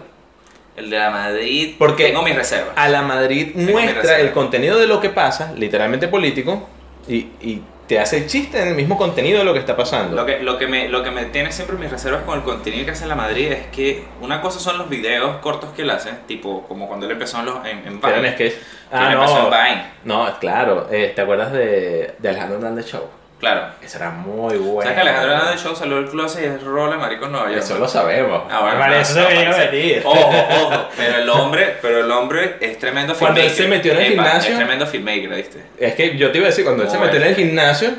[0.77, 2.73] El de la Madrid, Porque- tengo mis reservas.
[2.77, 6.69] A la Madrid mi muestra el contenido de lo que pasa, literalmente político,
[7.07, 10.17] y, y te hace el chiste en el mismo contenido de lo que está pasando.
[10.17, 12.87] Lo que, lo, que me, lo que me tiene siempre mis reservas con el contenido
[12.87, 16.11] que hace la Madrid es que una cosa son los videos cortos que él hace,
[16.27, 18.33] tipo como cuando él empezó en, los, en, en Vine.
[18.33, 18.37] sketch.
[18.39, 18.55] Que
[18.91, 19.51] Ah, él empezó en no.
[19.51, 20.89] Vine, No, claro.
[20.91, 23.03] eh, ¿Te acuerdas de, de Alejandro Hernández Show?
[23.45, 23.67] Claro.
[23.83, 24.83] Ese era muy bueno.
[24.83, 27.63] ¿Sabes que Alejandro Hernández Show salió del closet y es rola marico en Nueva York?
[27.63, 28.43] Eso lo sabemos.
[28.51, 30.03] Ah, bueno, Vale, no, eso no, se venía a venir.
[30.05, 30.31] Ojo,
[30.63, 33.65] ojo, pero el hombre, pero el hombre es tremendo Cuando él filmmaker.
[33.65, 35.63] se metió en el gimnasio- Es tremendo filmmaker, ¿viste?
[35.79, 37.91] Es que yo te iba a decir, cuando él se metió en el gimnasio,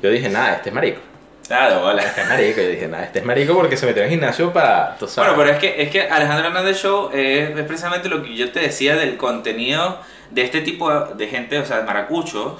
[0.00, 1.00] yo dije, nada, este es marico.
[1.46, 2.02] Claro, hola.
[2.02, 2.60] Este es marico.
[2.60, 4.96] Yo dije, nada, este es marico porque se metió en el gimnasio para.
[4.98, 5.34] tú sabes.
[5.34, 8.50] Bueno, pero es que, es que Alejandro Hernández Show es, es precisamente lo que yo
[8.52, 9.98] te decía del contenido
[10.30, 12.52] de este tipo de gente, o sea, maracuchos,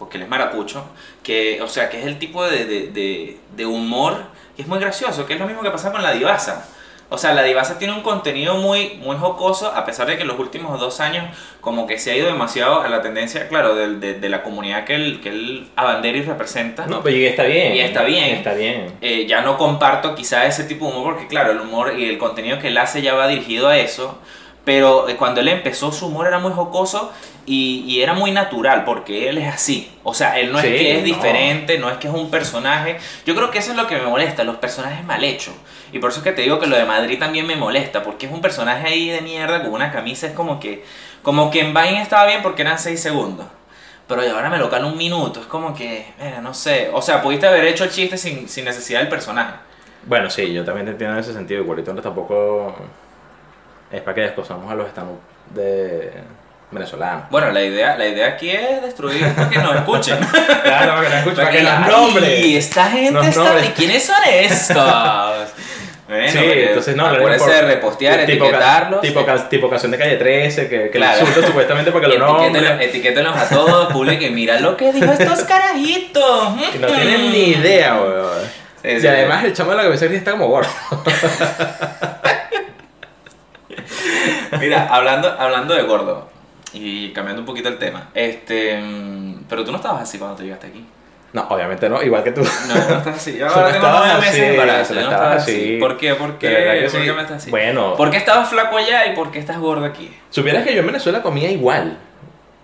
[0.00, 0.84] porque él es maracucho,
[1.22, 4.16] que, o sea, que es el tipo de, de, de, de humor
[4.56, 6.66] que es muy gracioso, que es lo mismo que pasa con la divasa.
[7.12, 10.28] O sea, la divasa tiene un contenido muy, muy jocoso, a pesar de que en
[10.28, 11.24] los últimos dos años
[11.60, 14.84] como que se ha ido demasiado a la tendencia, claro, del- de, de la comunidad
[14.84, 16.86] que él, que él abandera y representa.
[16.86, 17.74] No, pero y está bien.
[17.74, 18.26] Y está bien.
[18.36, 18.96] Está bien.
[19.00, 22.16] Eh, ya no comparto quizá ese tipo de humor porque claro, el humor y el
[22.16, 24.20] contenido que él hace ya va dirigido a eso,
[24.64, 27.12] pero eh, cuando él empezó su humor era muy jocoso
[27.46, 30.74] y, y era muy natural porque él es así, o sea, él no Sí, es
[30.74, 31.04] que es no.
[31.04, 34.06] diferente, no es que es un personaje, yo creo que eso es lo que me
[34.06, 35.54] molesta, los personajes mal hechos,
[35.92, 38.26] y por eso es que te digo que lo de Madrid también me molesta, porque
[38.26, 40.84] es un personaje ahí de mierda con una camisa, es como que,
[41.22, 43.46] como que en Vine estaba bien porque eran 6 segundos.
[44.06, 46.90] Pero ahora me lo cala un minuto, es como que, mira, no sé.
[46.92, 49.54] O sea, pudiste haber hecho el chiste sin, sin necesidad del personaje.
[50.02, 51.60] Bueno, sí, yo también te entiendo en ese sentido.
[51.62, 52.74] Igualito no tampoco
[53.92, 55.10] es para que descosamos a los stand
[55.54, 56.12] de,
[56.70, 57.26] venezolano.
[57.30, 60.18] Bueno, la idea, la idea aquí es destruir para que nos escuchen.
[60.62, 62.56] Claro, para que nos escuchen, para que nos ¡Ay, nombren.
[62.56, 63.42] esta gente Nos está...
[63.44, 63.64] nombren.
[63.64, 64.76] ¿Y quiénes son estos?
[66.10, 69.00] Bueno, Sí, entonces no, acuérdense repostear, tipo, etiquetarlos.
[69.00, 71.14] Tipo, ca- tipo canción de calle 13, que, que Claro.
[71.22, 72.80] le insulta supuestamente porque lo nombren.
[72.80, 76.48] etiquétenlos a todos, publiquen, mira lo que dijo estos carajitos.
[76.74, 78.42] Y no tienen ni idea, weón.
[78.82, 80.68] Sí, y además el chamo de la cabeza está como gordo.
[84.60, 86.28] Mira, hablando, hablando de gordo
[86.72, 90.42] y cambiando un poquito el tema, este, mm, pero tú no estabas así cuando tú
[90.42, 90.84] llegaste aquí.
[91.32, 92.42] No, obviamente no, igual que tú.
[92.42, 93.36] No, no estás así.
[93.38, 94.94] Yo ahora tengo nueve meses así, embarazo.
[94.94, 95.52] yo no estaba así.
[95.52, 95.76] así.
[95.78, 96.14] ¿Por qué?
[96.14, 96.48] ¿Por qué?
[96.48, 97.06] De verdad que ¿Por sí.
[97.06, 97.50] qué me estás así?
[97.50, 97.94] Bueno.
[97.96, 100.12] ¿Por qué estabas flaco allá y por qué estás gordo aquí?
[100.30, 101.98] Supieras que yo en Venezuela comía igual.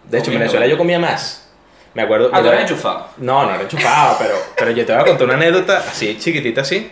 [0.05, 0.39] De hecho, en.
[0.39, 1.49] Venezuela yo comía más.
[1.95, 2.31] Me acuerdo.
[2.33, 3.09] Ah, tú eres enchufado.
[3.19, 6.63] No, no era enchufado, pero, pero yo te voy a contar una anécdota así, chiquitita
[6.63, 6.91] así.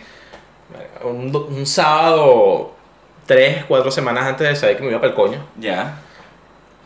[1.03, 2.74] Un sábado,
[3.25, 5.45] tres, cuatro semanas antes de saber que me iba para el coño.
[5.59, 5.99] Ya.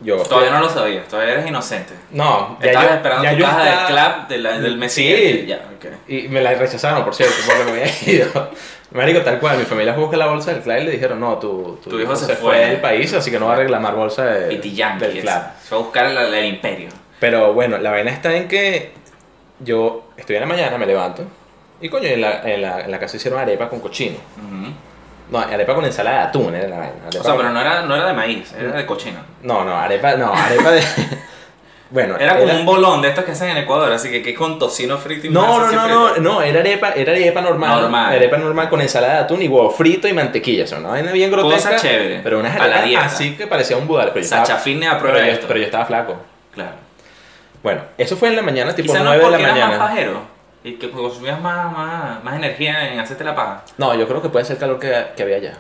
[0.02, 1.94] Yo Todavía no lo sabías, todavía eres inocente.
[2.12, 4.78] No, ya Estabas yo, esperando ya tu yo caja del estaba- club de la- del
[4.78, 5.46] mes Sí.
[5.46, 5.86] Ya, ok.
[6.08, 8.50] Y me la rechazaron, por cierto, porque me había ido.
[8.92, 11.20] Marico, tal cual, mi familia fue a buscar la bolsa del club y le dijeron,
[11.20, 12.58] no, tu, Tu hijo se fue fue.
[12.66, 15.34] del país, así que no va a reclamar bolsa de, del club.
[15.62, 16.88] Se va a buscar el, el imperio.
[17.20, 18.94] Pero bueno, la vaina está en que
[19.60, 21.24] yo estoy en la mañana, me levanto,
[21.82, 24.16] y coño, en la, en la, en la casa hicieron arepa con cochino.
[24.38, 24.72] Ujú.
[25.32, 26.94] No, arepa con ensalada de atún era la vaina.
[27.06, 29.20] arepa O sea, con- pero no era, no era de maíz, era de cochino.
[29.44, 30.82] No, no, arepa, no, arepa de...
[31.92, 34.58] bueno, Era como un bolón de estos que hacen en Ecuador, así que que con
[34.58, 37.82] tocino frito y No, no, no, no, no, era arepa, era arepa normal.
[37.82, 38.14] Normal.
[38.14, 40.64] Arepa normal con ensalada de atún y huevo frito y mantequilla.
[40.64, 41.72] O sea, una vaina bien grotesca.
[41.74, 43.06] Cosa chévere, Pero unas a la arepas dieta.
[43.06, 44.10] así que parecía un budal.
[44.14, 45.46] Pero yo Sacha estaba, Fitness pero, aprueba yo, esto.
[45.48, 46.16] pero yo estaba flaco.
[46.54, 46.72] Claro.
[47.62, 49.78] Bueno, eso fue en la mañana, tipo Quizás no 9 de la eras más mañana.
[49.86, 50.22] pajero
[50.64, 53.64] y que consumías más, más, más energía en hacerte la paja.
[53.78, 55.54] No, yo creo que puede ser el calor que, que había allá.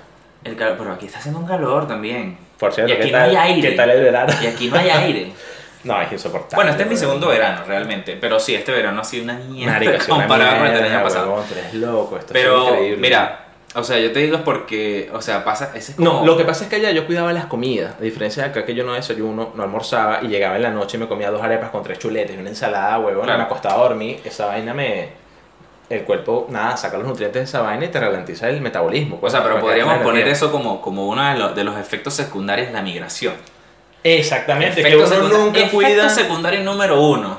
[0.43, 2.37] El calor, pero aquí está haciendo un calor también.
[2.57, 3.69] Por cierto, Y aquí ¿qué no tal, hay aire.
[3.69, 4.33] ¿qué tal el verano?
[4.41, 5.31] Y aquí no hay aire.
[5.81, 6.55] No, es insoportable.
[6.55, 8.17] Bueno, este es mi segundo verano, realmente.
[8.19, 11.29] Pero sí, este verano ha sido una mierda comparado con el del año pasado.
[11.29, 12.97] huevón, tú eres loco, esto Pero, increíble.
[12.97, 13.39] mira,
[13.75, 16.11] o sea, yo te digo es porque, o sea, pasa, ese es como...
[16.21, 17.95] No, lo que pasa es que allá yo cuidaba las comidas.
[17.99, 20.97] A diferencia de acá que yo no desayuno, no almorzaba y llegaba en la noche
[20.97, 23.37] y me comía dos arepas con tres chuletes y una ensalada, huevón, Claro.
[23.39, 24.21] me acostaba a dormir.
[24.25, 25.09] Esa vaina me.
[25.89, 29.15] El cuerpo, nada, saca los nutrientes de esa vaina y te ralentiza el metabolismo.
[29.15, 32.13] O pues, sea, pero podríamos poner eso como, como uno de los, de los efectos
[32.13, 33.33] secundarios de la migración.
[34.03, 36.09] Exactamente, que Efecto uno secunda- nunca efecto cuida.
[36.09, 37.37] secundario número uno.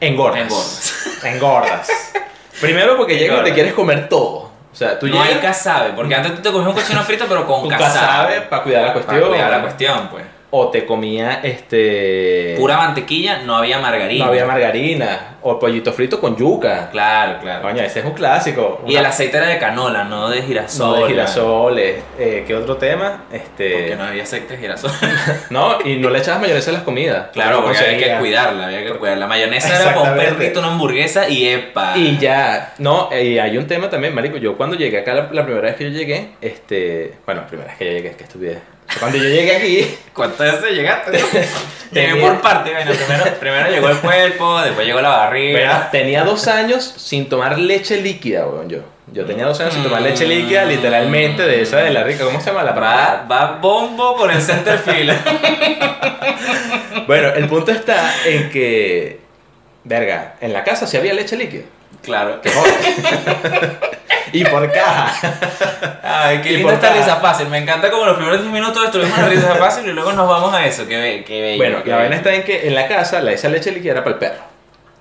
[0.00, 0.42] Engordas.
[0.42, 1.24] Engordas.
[1.24, 1.88] Engordas.
[2.60, 4.45] Primero porque llegas y te quieres comer todo.
[4.76, 7.46] O sea, tú no hay casabe, porque antes tú te cogías un cochino frito, pero
[7.46, 7.94] con con casabe.
[7.94, 9.20] casabe para cuidar la cuestión.
[9.20, 10.24] Para cuidar la cuestión, pues.
[10.58, 12.54] O te comía este.
[12.56, 14.24] Pura mantequilla, no había margarina.
[14.24, 15.36] No había margarina.
[15.42, 16.88] O pollito frito con yuca.
[16.90, 17.62] Claro, claro.
[17.62, 18.82] Coño, ese es un clásico.
[18.86, 20.86] Y el aceite era de canola, no de girasol.
[21.00, 22.02] No, de girasoles.
[22.18, 23.24] Eh, ¿Qué otro tema?
[23.30, 23.70] Este.
[23.70, 24.90] Porque no había aceite de girasol.
[25.50, 27.28] No, y no le echabas mayonesa a las comidas.
[27.32, 29.20] claro, porque había que cuidarla, había que cuidarla.
[29.20, 31.96] La mayonesa era para un perrito, una hamburguesa y epa.
[31.96, 35.44] Y ya, no, y hay un tema también, marico, yo cuando llegué acá, la, la
[35.44, 38.58] primera vez que yo llegué, este, bueno, la primera vez que yo llegué, que estupidez.
[38.98, 41.18] Cuando yo llegué aquí, ¿Cuántas veces llegaste?
[41.92, 45.58] Llegué por parte, bueno, primero, primero llegó el cuerpo, después llegó la barriga.
[45.58, 48.78] Mira, tenía dos años sin tomar leche líquida, weón, yo.
[49.12, 52.40] Yo tenía dos años sin tomar leche líquida, literalmente, de esa de la rica, ¿cómo
[52.40, 52.64] se llama?
[52.64, 53.26] La Va, parada.
[53.30, 55.12] va bombo por el center field.
[57.06, 59.20] Bueno, el punto está en que,
[59.84, 61.62] verga, en la casa sí había leche líquida.
[62.02, 62.40] claro.
[62.44, 63.78] Joder.
[64.32, 65.32] y por caja.
[66.02, 67.48] Ay, qué linda esta risa fácil.
[67.48, 70.54] Me encanta como los primeros 10 minutos destruimos la risa fácil y luego nos vamos
[70.54, 70.86] a eso.
[70.86, 71.56] Qué, be- qué bello.
[71.58, 74.04] Bueno, qué la vaina está en que en la casa la esa leche líquida era
[74.04, 74.56] para el perro.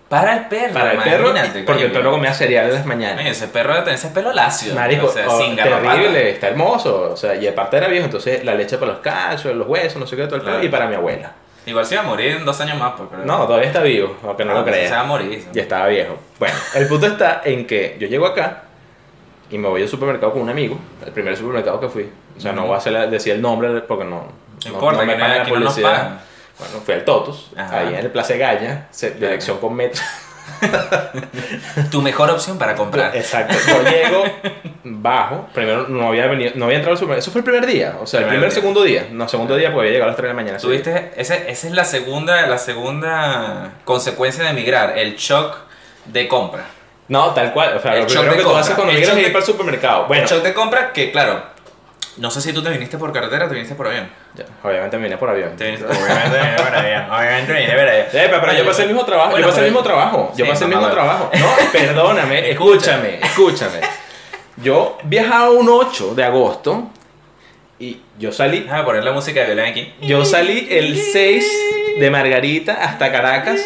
[0.07, 1.33] Para el perro, Para el perro,
[1.65, 3.25] porque el perro comía cereal en las Oye, mañanas.
[3.25, 4.73] ese perro tener ese pelo lacio.
[4.75, 7.09] Marico, o sea, oh, sin terrible, está hermoso.
[7.13, 10.05] O sea, y aparte era viejo, entonces la leche para los callos, los huesos, no
[10.05, 10.63] sé qué, todo el Claro.
[10.63, 11.31] y para mi abuela.
[11.65, 13.09] Igual se va a morir en dos años más, pues.
[13.25, 14.89] No, todavía está vivo, aunque no Ah, lo creas.
[14.89, 15.43] Se va a morir.
[15.51, 16.19] Ya estaba viejo.
[16.37, 18.61] Bueno, el punto está en que yo llego acá
[19.55, 22.09] y me voy al supermercado con un amigo, el primer supermercado que fui.
[22.37, 22.67] O sea, no Ujú.
[22.67, 24.27] voy a hacer la- decir el nombre porque no,
[24.65, 25.91] No importa, me no- pagan la no publicidad.
[25.91, 26.19] pagan.
[26.59, 27.79] Bueno, fui al Totus, Ajá.
[27.79, 30.01] ahí en el Gaña, se- dirección con metro.
[31.91, 33.15] Tu mejor opción para comprar.
[33.15, 33.55] Exacto.
[33.67, 34.23] Yo llego,
[34.83, 35.47] bajo.
[35.53, 37.19] Primero no había venido, no había entrado al supermercado.
[37.19, 37.97] Eso fue el primer día.
[38.01, 38.55] O sea, el Primer primer, día.
[38.61, 39.07] segundo día.
[39.11, 40.57] No, segundo día porque había llegado a las 3 de la mañana.
[40.57, 45.57] Tuviste, ese, esa es la segunda, la segunda consecuencia de emigrar, el shock
[46.05, 46.65] de compra.
[47.07, 47.77] No, tal cual.
[47.77, 48.61] O sea, El lo primero que tú compra.
[48.61, 50.05] haces cuando El llegas shock es de- ir para el supermercado.
[50.07, 51.43] Bueno, El shock de compra que, claro,
[52.17, 54.09] no sé si tú te viniste por carretera o te viniste por avión.
[54.33, 55.55] ya, obviamente me vine por avión.
[55.57, 57.05] Te viniste, obviamente te viniste por avión.
[57.11, 58.05] Obviamente te viniste por avión.
[58.11, 59.29] Pero, pero yo pasé el mismo trabajo.
[59.31, 60.31] Bueno, yo pasé el mismo trabajo.
[60.35, 61.29] Yo Sí, pasé el mismo trabajo.
[61.33, 63.79] No, perdóname, escúchame, escúchame.
[64.57, 66.89] Yo viajaba un 8 de agosto
[67.77, 69.93] Y yo salí, Déjame poner la música de Belén aquí.
[70.01, 71.45] yo salí el 6
[71.99, 73.61] de Margarita hasta Caracas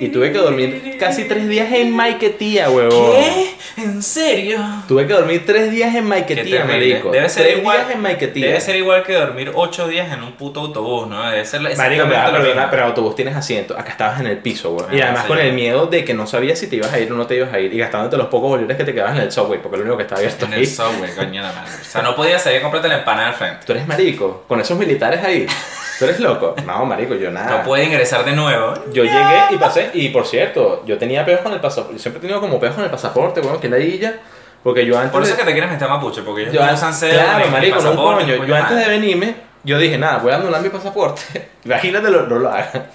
[0.00, 3.12] y tuve que dormir casi tres días en Maiquetía, huevón.
[3.16, 3.54] ¿Qué?
[3.82, 4.58] ¿En serio?
[4.88, 7.10] Tuve que dormir tres días en Maiquetía, marico.
[7.10, 7.78] Debe ser tres igual.
[7.78, 8.46] días en Maiquetía.
[8.46, 11.28] Debe ser igual que dormir 8 días en un puto autobús, ¿no?
[11.30, 12.70] Debe ser Marico, me va a lo perdonar, mismo.
[12.70, 13.76] pero autobús tienes asiento.
[13.78, 14.96] Acá estabas en el piso, güey.
[14.96, 15.28] y Ah, además sí.
[15.28, 17.36] con el miedo de que no sabías si te ibas a ir o no te
[17.36, 17.72] ibas a ir.
[17.72, 20.02] Y gastándote los pocos bolívares que te quedabas en el subway, porque lo único que
[20.04, 20.60] estaba abierto En ahí.
[20.60, 21.72] el subway, coño la madre.
[21.80, 23.66] O sea, no podías salir a comprarte la empanada al frente.
[23.66, 25.46] Tú eres marico, con esos militares ahí.
[25.98, 26.54] Tú eres loco.
[26.66, 27.58] No, marico, yo nada.
[27.58, 28.74] No puedes ingresar de nuevo.
[28.92, 31.94] Yo llegué y pasé, y por cierto, yo tenía peos con el pasaporte.
[31.96, 34.14] Yo siempre he tenido como peos con el pasaporte, bueno, que ladilla.
[34.62, 35.12] Porque yo antes.
[35.12, 36.80] Por eso de- es que te quieres meter a mapuche, porque ellos yo no antes,
[36.80, 38.42] usan cédula, claro, ni marico, no un pasaporte, coño.
[38.42, 39.34] ni Yo antes de venirme,
[39.64, 41.22] yo dije, nada, voy a anular mi pasaporte.
[41.64, 42.86] Imagínate, lo- no lo haga.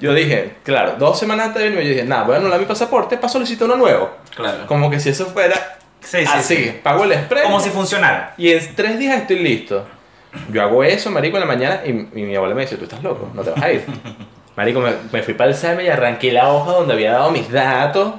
[0.00, 2.66] Yo dije, claro, dos semanas antes de venirme, yo dije, nada, voy a anular mi
[2.66, 4.10] pasaporte para solicitar uno nuevo.
[4.34, 4.66] Claro.
[4.66, 5.54] Como que si eso fuera
[6.00, 6.80] Sí, sí, así, sí.
[6.82, 7.44] pago el express.
[7.44, 8.34] Como si funcionara.
[8.36, 9.86] Y en tres días estoy listo.
[10.50, 13.02] Yo hago eso, marico, en la mañana y, y mi abuela me dice, tú estás
[13.02, 13.84] loco, no te vas a ir.
[14.56, 17.50] Marico, me, me fui para el SEME y arranqué la hoja donde había dado mis
[17.50, 18.12] datos.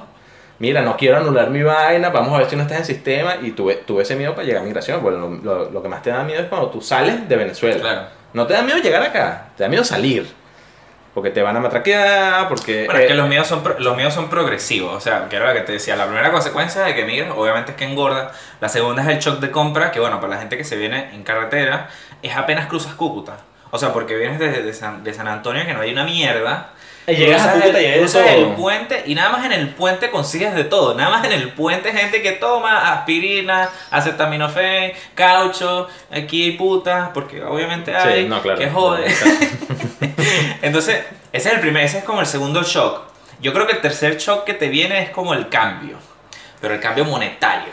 [0.58, 3.36] Mira, no quiero anular mi vaina, vamos a ver si no estás en sistema.
[3.42, 6.02] Y tuve, tuve ese miedo para llegar a migración, porque lo, lo- lo que más
[6.02, 7.80] te da miedo es cuando tú sales de Venezuela.
[7.80, 8.02] Claro.
[8.32, 10.26] No te da miedo llegar acá, te da miedo salir.
[11.14, 12.86] Porque te van a matraquear, porque...
[12.86, 15.36] Bueno, es eh, que los míos, son pro- los míos son progresivos, o sea, que
[15.36, 18.32] era lo que te decía, la primera consecuencia de que migras, obviamente es que engorda,
[18.60, 21.10] la segunda es el shock de compra, que bueno, para la gente que se viene
[21.14, 21.88] en carretera,
[22.20, 23.36] es apenas cruzas Cúcuta,
[23.70, 26.70] o sea, porque vienes desde de San, de San Antonio, que no hay una mierda,
[27.06, 30.94] llegas a Cúcuta y el puente y nada más en el puente consigues de todo,
[30.96, 37.40] nada más en el puente gente que toma aspirina, acetaminofén, caucho, aquí hay putas, porque
[37.44, 38.58] obviamente hay, Sí, no, claro.
[38.58, 39.04] que jode.
[40.62, 43.02] Entonces, ese es el primer, ese es como el segundo shock.
[43.40, 45.98] Yo creo que el tercer shock que te viene es como el cambio,
[46.60, 47.72] pero el cambio monetario.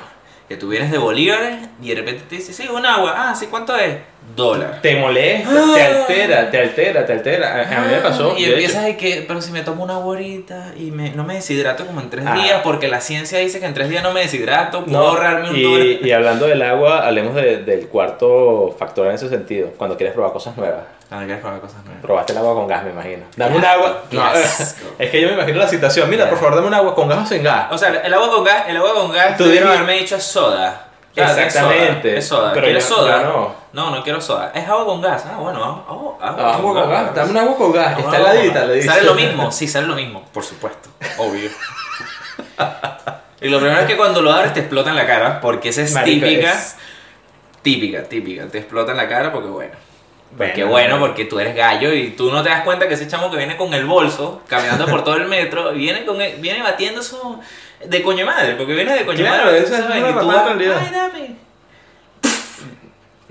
[0.49, 3.47] Que tú vienes de bolívares y de repente te dices, sí, un agua, ah, sí,
[3.47, 3.97] ¿cuánto es?
[4.35, 4.79] Dólar.
[4.81, 7.53] Te molesta, te altera, te altera, te altera.
[7.55, 8.37] A, a mí me pasó.
[8.37, 11.33] Y empiezas de que, pero si me tomo una agua ahorita y me, no me
[11.33, 12.35] deshidrato como en tres Ah.
[12.35, 15.49] días, porque la ciencia dice que en tres días no me deshidrato, puedo No, ahorrarme
[15.49, 15.85] un y, dólar.
[16.07, 19.69] y hablando del agua, hablemos de- del cuarto factor en ese sentido.
[19.77, 20.83] Cuando quieres probar cosas nuevas.
[21.09, 22.01] Ah, quieres probar cosas nuevas.
[22.01, 23.23] Probaste el agua con gas, me imagino.
[23.35, 24.03] Dame un agua.
[24.11, 24.23] No,
[24.99, 26.09] es que yo me imagino la situación.
[26.09, 27.67] Mira, por favor, dame un agua con gas o sin gas.
[27.71, 30.87] O sea, el agua con gas, el agua con gas, dime- haberme dicho es soda.
[31.13, 32.09] Sea, es Exactamente.
[32.11, 32.53] soda, Es soda.
[32.53, 33.21] Pero ¿Quieres yo- soda?
[33.23, 33.60] yo no.
[33.73, 34.51] No, no quiero soda.
[34.53, 35.23] Es agua con gas.
[35.25, 37.15] Ah, bueno, agua, agua, Agua con gas.
[37.15, 37.97] Dame un agua con gas.
[37.99, 38.87] Está con heladita, le dice.
[38.87, 41.49] Sale lo mismo, sí, sale lo mismo, por supuesto, obvio.
[43.41, 45.81] y lo primero es que cuando lo abres te explota en la cara, porque esa
[45.81, 46.75] es Marico, típica, es-
[47.61, 48.47] típica, típica.
[48.47, 49.73] Te explota en la cara porque bueno.
[50.37, 53.05] Porque Bueno, bueno, porque tú eres gallo y tú no te das cuenta que ese
[53.07, 56.63] chamo que viene con el bolso, caminando por todo el metro, viene con el- viene
[56.63, 57.37] batiendo su
[57.83, 59.57] de coño madre, porque viene de coño Claro, madre.
[59.59, 60.31] es una Y tú.
[60.31, 61.35] "Ay, dame".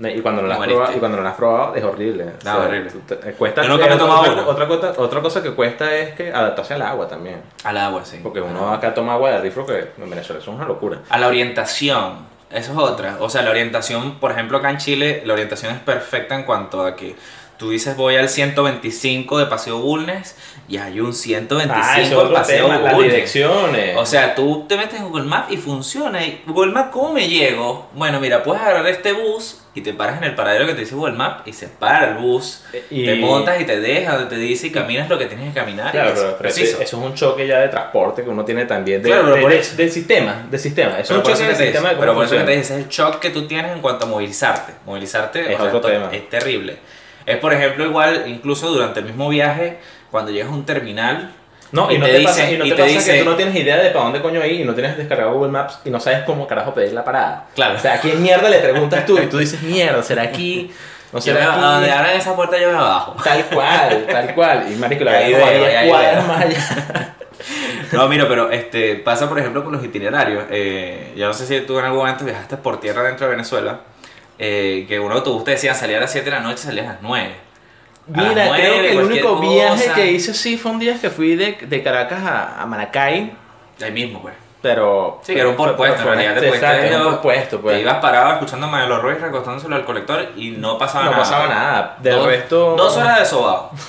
[0.09, 2.25] Y cuando no la has probado, y cuando no la has probado es horrible.
[2.43, 2.89] No, horrible.
[2.91, 5.95] tú te- eh, cuesta Yo nunca me he tomado otra, cosa, otra cosa que cuesta
[5.95, 7.41] es que adaptarse al agua también.
[7.63, 8.19] Al agua, sí.
[8.23, 10.99] Porque uno acá toma agua de rifro que en Venezuela eso es una locura.
[11.09, 13.17] A la orientación, eso es otra.
[13.19, 16.85] O sea, la orientación, por ejemplo, acá en Chile, la orientación es perfecta en cuanto
[16.85, 17.15] a que
[17.61, 20.35] tú dices voy al 125 de Paseo Bulnes
[20.67, 23.11] y hay un 125 Ah, otro Paseo tema, las Bulnes.
[23.13, 23.95] direcciones.
[23.97, 26.25] O sea, tú te metes en Google Maps y funciona.
[26.25, 27.87] Y Google Maps, ¿cómo me llego?
[27.93, 30.95] Bueno, mira, puedes agarrar este bus y te paras en el paradero que te dice
[30.95, 32.63] Google Maps y se para el bus.
[32.89, 35.91] Y- Te montas y te deja, te dice y caminas lo que tienes que caminar.
[35.91, 39.09] Claro, pero, pero eso es un choque ya de transporte que uno tiene también de,
[39.09, 40.99] Claro, de- de- del sistema, del sistema.
[40.99, 42.59] Es un choque del sistema de pero por eso que te funciona.
[42.61, 44.73] dice, es el shock que tú tienes en cuanto a movilizarte.
[44.85, 46.09] Movilizarte Es o sea, otro tema.
[46.11, 46.79] es terrible.
[47.31, 49.79] Es por ejemplo igual, incluso durante el mismo viaje,
[50.11, 51.31] cuando llegas a un terminal,
[51.71, 53.29] No, y, Y no te te, dice- pasa, y no y te pasa que tú
[53.29, 55.89] no tienes idea de para dónde coño ir y no tienes descargado Google Maps y
[55.89, 57.45] no sabes cómo carajo pedir la parada.
[57.55, 57.75] Claro.
[57.75, 59.17] O sea, ¿a quién mierda le preguntas tú?
[59.17, 60.69] Y tú dices, mierda, ¿será aquí?
[61.13, 63.13] ¿No yo será a donde abran esa puerta yo me bajo.
[63.23, 64.65] Tal cual, tal cual.
[64.71, 67.15] Y marico, la verdad cuadras más allá.
[67.91, 70.45] No, mira, pero este pasa por ejemplo con los itinerarios.
[70.51, 73.79] Eh, yo no sé si tú en algún momento viajaste por tierra dentro de Venezuela,
[74.41, 76.93] eh, que un autobús te decían salir a las 7 de la noche, salías a
[76.93, 77.35] las 9.
[78.13, 81.09] A las Mira, creo que el único viaje que hice sí fue un día que
[81.11, 83.31] fui de, de Caracas a, a Maracay,
[83.81, 84.33] Ahí mismo, pues.
[84.61, 85.19] pero...
[85.23, 87.75] Sí, que era un por pero puesto, en realidad te exacto, un pues.
[87.75, 91.23] Te ibas parado escuchando a Maelo Ruiz recostándoselo al colector y no pasaba No nada.
[91.23, 91.97] pasaba nada.
[91.99, 92.75] Del Dos- resto...
[92.75, 93.71] Dos horas de sobao.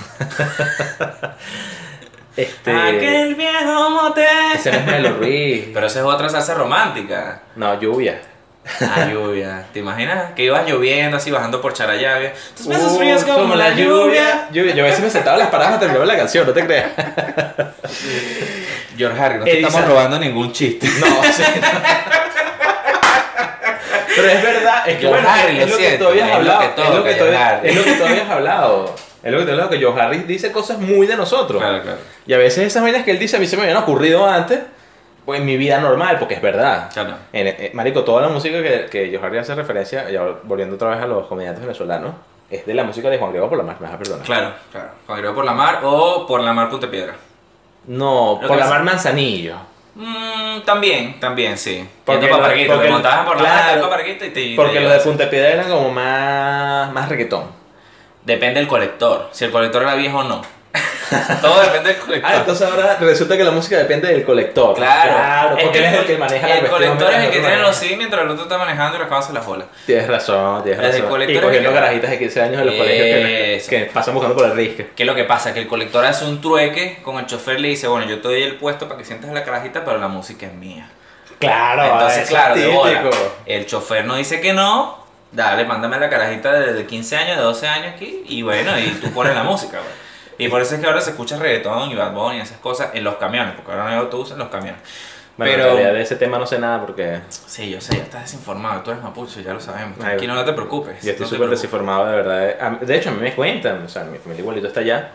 [2.37, 2.73] Este...
[2.75, 4.27] Aquel viejo motel.
[4.55, 5.69] Ese no es Melo Ruiz.
[5.75, 7.43] Pero esa es otra salsa romántica.
[7.57, 8.21] No, lluvia.
[8.81, 9.65] Ah, lluvia.
[9.73, 10.33] ¿Te imaginas?
[10.37, 12.33] Que ibas lloviendo así, bajando por Charayave.
[12.57, 14.49] Tus besos Uh, fríos como, la lluvia.
[14.53, 14.75] lluvia.
[14.75, 16.91] Yo a veces me sentaba en las paradas a terminar la canción, no te creas.
[18.97, 19.69] George Harry, no te Elisa.
[19.69, 20.87] estamos robando ningún chiste.
[21.01, 21.43] No, sí.
[21.61, 21.69] No,
[24.15, 26.27] Pero es verdad, es que Joe bueno, Harry, es lo lo que siento, tú habías
[26.29, 26.75] es lo hablado.
[26.75, 27.69] que Es lo que tú habías- Harry.
[27.69, 28.95] es lo que tú habías hablado.
[29.23, 31.63] Es lo que te hablado, que Joe Harris dice cosas muy de nosotros.
[31.63, 31.99] Claro, claro.
[32.27, 34.61] Y a veces esas vainas que él dice a mí se me habían ocurrido antes,
[35.25, 36.91] pues en mi vida normal, porque es verdad.
[36.93, 37.15] Claro.
[37.33, 41.01] En- eh, marico, toda la música que, que Harry hace referencia, ya volviendo otra vez
[41.01, 42.13] a los comediantes venezolanos,
[42.51, 44.27] es de la música de Juan Griego por la Mar, me vas a perdonar.
[44.27, 44.89] Claro, claro.
[45.07, 47.15] Juan Griego por la mar o por la mar Punta Piedra.
[47.87, 49.57] No, Lo por la Mar Manzanillo.
[49.95, 51.87] Mm, también, también, sí.
[52.05, 54.99] Porque lo- porque te montabas por la mar, y te Porque te los de.
[55.01, 57.45] Punta Piedra eran como más, más reggaetón.
[58.25, 59.29] Depende del colector.
[59.33, 60.43] Si el colector era viejo o no.
[61.43, 62.31] Todo depende del colector.
[62.33, 64.75] Ah, entonces ahora resulta que la música depende del colector.
[64.75, 67.77] Claro, porque él es el que maneja la El colector es el que tiene los
[67.77, 69.67] CD mientras el otro está manejando y las cabas se las bola.
[69.87, 71.09] Tienes razón, tienes El razón.
[71.09, 74.15] colector Y es cogiendo el que- garajitas de 15 años en los colegios que, pasan
[74.15, 74.91] buscando por el risque.
[74.97, 75.53] ¿Qué es lo que pasa?
[75.55, 78.43] Que el colector hace un trueque con el chofer le dice, bueno, yo te doy
[78.43, 80.89] el puesto para que sientes la carajita, pero la música es mía.
[81.39, 83.03] Claro, Entonces, claro, es de bola.
[83.47, 87.43] El chofer no dice que no, dale, mándame la carajita de, de 15 años, de
[87.43, 90.03] 12 años aquí, y bueno, y tú pones la música, güey.
[90.39, 92.91] Y por eso es que ahora se escucha reggaetón y Bad Bunny y esas cosas
[92.95, 94.81] en los camiones, porque ahora no hay autobuses en los camiones.
[95.37, 98.03] Bueno, Pero- en realidad de ese tema no sé nada porque Sí, yo sé, ya
[98.03, 99.97] estás desinformado, tú eres mapuche, ya lo sabemos.
[99.99, 101.03] Ay, Tranquilo, no te preocupes.
[101.03, 102.71] yo estoy no súper desinformado de verdad.
[102.81, 105.11] De hecho, a mí me cuentan, o sea, mi familia igualito está allá.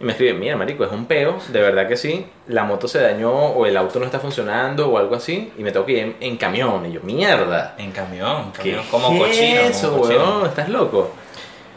[0.00, 2.26] Y me escriben, mira, marico, es un peo, de verdad que sí.
[2.48, 5.52] La moto se dañó o el auto no está funcionando o algo así.
[5.56, 6.84] Y me tengo que ir en, en camión.
[6.86, 7.76] Y yo, mierda.
[7.78, 9.60] En camión, en ¿Qué camión, como es cochino.
[9.60, 10.24] eso, como cochino.
[10.38, 10.46] weón?
[10.46, 11.12] ¿Estás loco?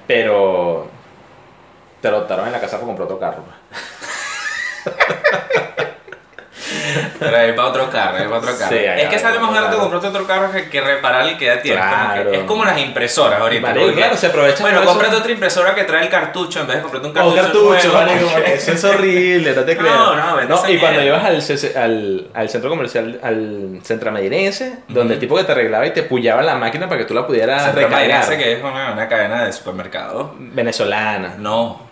[0.07, 0.87] Pero
[2.05, 3.43] te lo adoptaron en la casa por comprar otro carro.
[7.17, 8.69] Pero es para otro carro, es para otro carro.
[8.75, 11.81] Sí, es que sale más barato comprarte otro carro que, que reparar y queda tiempo.
[11.83, 12.31] Claro.
[12.31, 13.73] Es como las impresoras ahorita.
[13.73, 17.07] Claro, se aprovechan Bueno, cómprate otra impresora que trae el cartucho en vez de comprarte
[17.07, 17.41] un cartucho.
[17.41, 19.97] cartucho, nuevo, marico, porque- eso es horrible, no te No, creas.
[19.97, 25.19] no, vete esa y cuando ibas al, al, al centro comercial, al centramedirense, donde el
[25.19, 27.81] tipo que te arreglaba y te pullaba la máquina para que tú la pudieras Centro
[27.87, 28.37] recargar.
[28.37, 30.31] Que es una, una cadena de supermercados.
[30.37, 31.35] Venezolana.
[31.37, 31.84] No,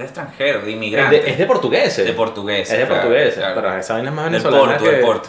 [0.00, 1.24] de extranjeros, de Es inmigrantes.
[1.24, 2.04] de, es de portugueses.
[2.06, 2.72] De portugueses.
[2.72, 3.54] Es de claro, portugueses, claro.
[3.54, 4.90] pero esa vaina es más Del venezolana Porto, que...
[4.90, 5.28] del Porto.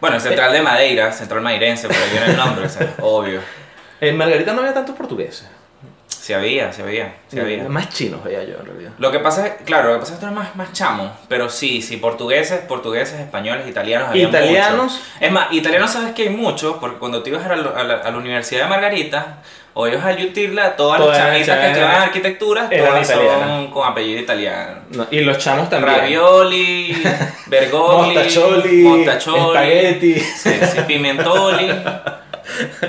[0.00, 3.40] Bueno, Central de Madeira, Central Mairense, por ahí viene el nombre, o sea, obvio.
[4.00, 5.48] En Margarita no había tantos portugueses.
[6.08, 7.64] Sí había, sí había, sí había.
[7.68, 8.90] Más chinos veía yo, en realidad.
[8.98, 11.16] Lo que pasa es, claro, lo que pasa es que tú eres más, más chamo,
[11.28, 15.00] pero sí, sí, portugueses, portugueses, españoles, italianos, había Italianos.
[15.20, 17.94] Es más, italianos sabes que hay mucho, porque cuando tú ibas a la, a la-
[17.98, 19.42] a la Universidad de Margarita,
[19.74, 23.88] o ibas a Yutirla, todas las chamitas que eran- estudiaban arquitectura, eran todas son con
[23.88, 24.80] apellido italiano.
[24.90, 25.96] No, y los chamos también.
[25.98, 27.02] Ravioli,
[27.46, 30.20] Bergoli, Mostacholi, Mostacholi, espagueti.
[30.20, 31.68] sí, sí, Pimentoli,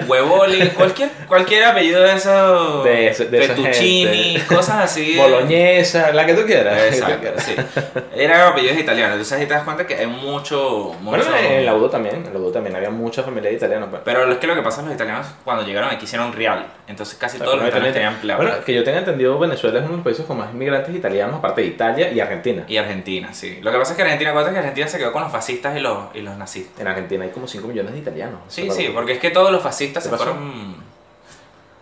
[0.08, 5.13] Huevoli, cualquier, cualquier apellido de esos, De ese- de Fettuccini, cosas así.
[5.15, 6.82] de- Boloñesa, la que tú quieras.
[6.82, 7.43] que tú Exacto, quieras.
[7.43, 7.56] sí.
[8.15, 11.17] Eran apellidos italianos, entonces ahí te das cuenta que hay mucho, mucho...
[11.17, 13.88] Bueno, en la UDO también, en la UDO también había mucha familia italiana.
[13.89, 14.02] pues.
[14.06, 16.65] Pero es que lo que pasa es que los italianos cuando llegaron aquí hicieron real,
[16.88, 18.41] entonces casi todos los italianos tenían plata.
[18.43, 21.36] Bueno, que yo tenga entendido, Venezuela es uno de los países con más inmigrantes italianos,
[21.38, 22.63] aparte de Italia y Argentina.
[22.67, 23.60] Y Argentina, sí.
[23.62, 25.80] Lo que pasa es que Argentina, acuérdate que Argentina se quedó con los fascistas y
[25.80, 26.80] los, y los nazistas.
[26.80, 28.39] En Argentina hay como 5 millones de italianos.
[28.48, 30.23] Sí, sí, porque es que todos los fascistas ¿Qué se pasó?
[30.25, 30.75] fueron.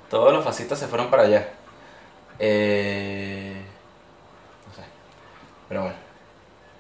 [0.10, 1.50] Todos los fascistas se fueron para allá.
[2.40, 3.62] Eh,
[4.68, 4.88] no sé.
[5.68, 5.98] Pero bueno.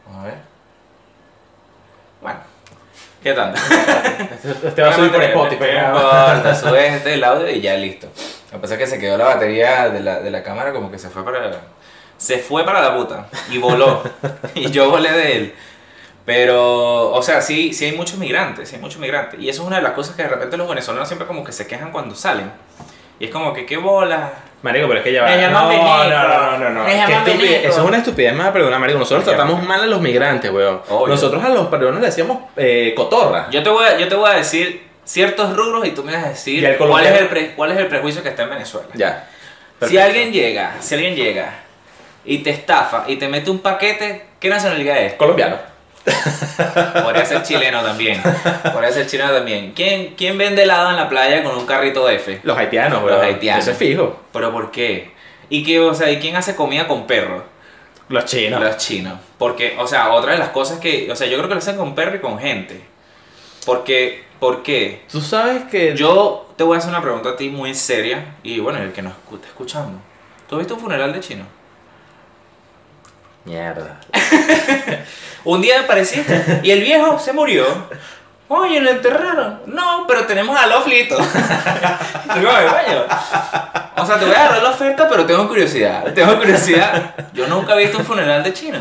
[0.05, 0.37] Vamos a ver.
[2.21, 2.39] Bueno.
[3.21, 3.59] ¿Qué tanto?
[3.59, 5.65] Este este va a subir por Spotify.
[5.75, 8.07] No importa, subes este el audio y ya listo.
[8.07, 10.89] Lo que pasa es que se quedó la batería de la, de la cámara como
[10.89, 11.59] que se fue para.
[12.17, 14.03] Se fue para la puta y voló.
[14.55, 15.55] y yo volé de él.
[16.27, 19.39] Pero, o sea, sí, sí hay muchos migrantes, sí hay muchos migrantes.
[19.39, 21.53] Y eso es una de las cosas que de repente los venezolanos siempre como que
[21.53, 22.51] se quejan cuando salen.
[23.17, 24.33] Y es como que, qué bola.
[24.61, 25.29] Marico, pero es que ya va.
[25.29, 26.83] Me llaman no, no, no, no, no.
[26.83, 27.29] Veneco.
[27.69, 28.99] Eso es una estupidez, más perdona, Marico.
[28.99, 29.47] Nosotros Me llaman.
[29.47, 30.81] tratamos mal a los migrantes, weón.
[30.89, 31.07] Obvio.
[31.07, 33.49] Nosotros a los peruanos le decíamos eh, cotorra.
[33.49, 36.25] Yo te, voy a, yo te voy a decir ciertos rubros y tú me vas
[36.25, 38.89] a decir cuál es, el pre- cuál es el prejuicio que está en Venezuela.
[38.95, 39.29] Ya.
[39.29, 40.03] Si Perfecto.
[40.03, 41.53] alguien llega, si alguien llega
[42.25, 45.13] y te estafa y te mete un paquete, ¿qué nacionalidad es?
[45.13, 45.55] Colombiano.
[47.03, 48.21] Podría ser chileno también.
[48.73, 49.73] Podría ser chileno también.
[49.75, 52.39] ¿Quién, ¿Quién vende helado en la playa con un carrito de F?
[52.43, 53.25] Los haitianos, Los weón.
[53.25, 53.63] haitianos.
[53.63, 54.21] Eso es fijo.
[54.31, 55.11] ¿Pero por qué?
[55.49, 57.43] ¿Y, qué, o sea, ¿y quién hace comida con perros?
[58.09, 58.61] Los chinos.
[58.61, 59.19] Los chinos.
[59.37, 61.77] Porque, o sea, otra de las cosas que, o sea, yo creo que lo hacen
[61.77, 62.81] con perro y con gente.
[63.65, 65.03] Porque, ¿por qué?
[65.11, 65.95] Tú sabes que.
[65.95, 69.01] Yo te voy a hacer una pregunta a ti muy seria y bueno, el que
[69.01, 69.99] nos está escuchando.
[70.47, 71.56] ¿Tú has visto un funeral de chino?
[73.47, 73.95] Mierda.
[75.45, 77.65] Un día apareciste y el viejo se murió.
[78.49, 79.61] Oye, lo enterraron.
[79.65, 81.17] No, pero tenemos a Loflito.
[83.99, 86.03] O sea, te voy a agarrar la oferta, pero tengo curiosidad.
[86.13, 87.15] Tengo curiosidad.
[87.33, 88.79] Yo nunca he visto un funeral de chino.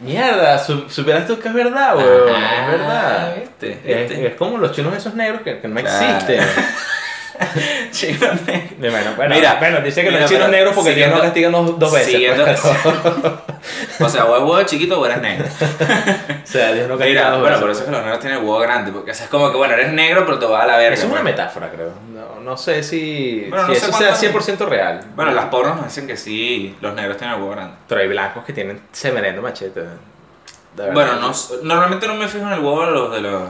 [0.00, 2.28] Mierda, su- supieras tú que es verdad, weón.
[2.42, 3.34] Es verdad.
[3.36, 3.80] ¿viste?
[3.84, 4.26] Es, ¿Viste?
[4.28, 6.04] es como los chinos esos negros que, que no Claro.
[6.16, 6.40] existen.
[7.90, 8.72] Chinos negros.
[8.78, 11.22] Bueno, bueno, Mira, bueno, dice que mira, los chinos pero negros porque Dios no siguiendo-
[11.22, 12.12] castiga dos, dos veces.
[12.12, 13.42] siguiendo- pues, pero-
[14.06, 15.46] O sea, o es huevo chiquito o eres negro.
[16.44, 17.60] o sea, Dios no castiga Mira, dos bueno, veces.
[17.60, 18.92] por eso es que los negros tienen el huevo grande.
[18.92, 20.94] Porque o sea, es como que, bueno, eres negro, pero te va a la verga.
[20.94, 21.24] Es una pues.
[21.24, 21.92] metáfora, creo.
[22.14, 25.00] No, no sé si, Bueno, si no sé eso cuánto- sea 100% real.
[25.14, 27.74] Bueno, las pornos nos dicen que sí, los negros tienen el huevo grande.
[27.88, 29.82] Pero hay blancos que tienen semerendo machete.
[30.92, 31.32] Bueno, no,
[31.62, 33.42] normalmente no me fijo en el huevo de los, de los,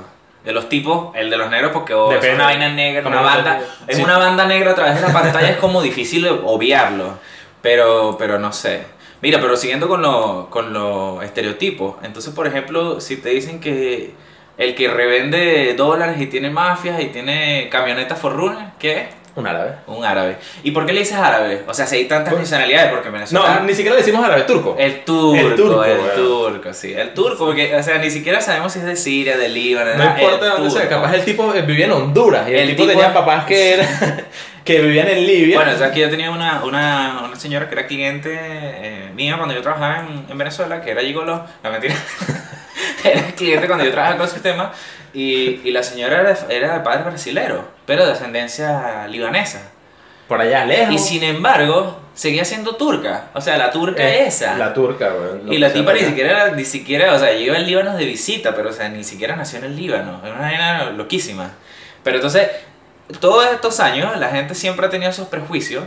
[0.49, 3.23] de los tipos, el de los negros, porque oh, es una vaina negra, una lo
[3.23, 4.03] banda, es sí.
[4.03, 7.19] una banda negra a través de la pantalla, es como difícil obviarlo,
[7.61, 8.87] pero, pero no sé.
[9.21, 14.15] Mira, pero siguiendo con los con los estereotipos, entonces, por ejemplo, si te dicen que
[14.57, 19.07] el que revende dólares y tiene mafias y tiene camionetas forrunas, ¿qué es?
[19.39, 19.73] Un árabe.
[19.87, 20.37] Un árabe.
[20.65, 21.63] ¿Y por qué le dices árabe?
[21.67, 23.55] O sea, si hay tantas nacionalidades, porque en Venezuela...
[23.61, 24.75] No, ni siquiera le decimos árabe, turco.
[24.79, 25.85] El turco, El el turco,
[26.17, 26.75] turco, weón.
[26.75, 26.93] sí.
[26.93, 30.05] El turco, porque, o sea, ni siquiera sabemos si es de Siria, de Líbano, No
[30.05, 30.97] importa el dónde sea, turco.
[30.97, 33.87] capaz el tipo vivía en Honduras y el, El tipo, tipo- tenía papás que eran
[34.65, 35.57] que vivían en Libia.
[35.59, 39.37] Bueno, o sea, que yo tenía una, una, una señora que era cliente eh, mía
[39.37, 41.95] cuando yo trabajaba en, en Venezuela, que era gigolo, no mentira,
[43.05, 44.73] era cliente cuando yo trabajaba con el sistema,
[45.15, 49.63] y, y la señora era de, era de padre brasilero, pero de ascendencia libanesa.
[50.29, 50.95] por allá lejos.
[50.95, 54.57] Y sin embargo, seguía siendo turca, o sea, la turca Eh, esa.
[54.59, 55.51] La turca, weón.
[55.51, 58.55] Y la tipa ni siquiera, era- ni siquiera, o sea, llegó al Líbano de visita,
[58.55, 60.21] pero, o sea, ni siquiera nació en el Líbano.
[60.25, 61.53] Es una vaina loquísima.
[62.05, 62.49] Pero entonces,
[63.21, 65.85] todos estos años, la gente siempre ha tenido esos prejuicios.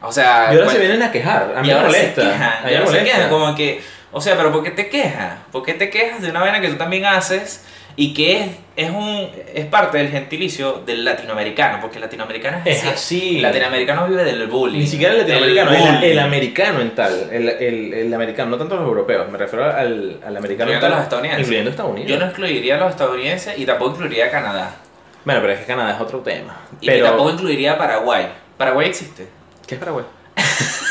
[0.00, 1.52] O sea, Y ahora cual- se vienen a quejar.
[1.54, 2.22] A mí me ahora se molesta.
[2.22, 3.04] quejan, A mí y me ahora se molesta.
[3.16, 3.82] quejan, como que,
[4.12, 5.38] o sea, pero ¿por qué te quejas?
[5.52, 7.64] ¿Por qué te quejas de una vaina que tú también haces
[7.96, 11.80] y que es, es, un, es parte del gentilicio del latinoamericano?
[11.80, 13.36] Porque el latinoamericano es, Es así.
[13.36, 14.80] El latinoamericano vive del bullying.
[14.80, 17.28] Ni siquiera el latinoamericano, el, el americano en tal.
[17.30, 20.80] El, el, el americano, no tanto los europeos, me refiero al, al americano en Incluyendo
[20.80, 20.90] tal.
[20.92, 21.40] los estadounidenses.
[21.42, 22.10] Incluyendo Estados Unidos.
[22.10, 24.76] Yo no excluiría a los estadounidenses y tampoco incluiría a Canadá.
[25.24, 26.56] Bueno, pero es que Canadá es otro tema.
[26.80, 27.06] Y pero...
[27.06, 28.26] tampoco incluiría a Paraguay.
[28.56, 29.28] Paraguay existe.
[29.66, 30.04] ¿Qué es Paraguay?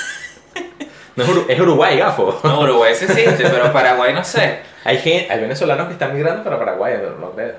[1.20, 2.40] no es, Uru- es Uruguay, gafo.
[2.44, 4.60] No, Uruguay sí existe, pero Paraguay no sé.
[4.84, 7.54] Hay, gente, hay venezolanos que están migrando para Paraguay, pero no creo.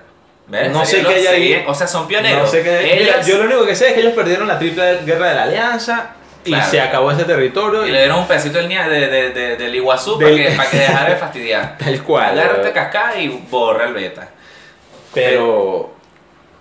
[0.49, 0.71] ¿Ves?
[0.73, 1.65] No sé qué hay ahí.
[1.69, 2.43] O sea, son pioneros.
[2.43, 2.95] No sé qué.
[2.95, 5.35] Ellos- Mira, yo lo único que sé es que ellos perdieron la triple guerra de
[5.37, 6.11] la alianza
[6.45, 6.71] y Claro.
[6.71, 7.87] se acabó ese territorio.
[7.87, 8.77] Y le dieron un pedacito del, de,
[9.09, 11.79] de, de- del Iguazú Del- para, que, para que dejara de fastidiar.
[11.85, 12.31] Tal cual.
[12.31, 12.73] Agárrate weón.
[12.75, 14.29] cascada y borra el beta.
[15.15, 15.93] Pero,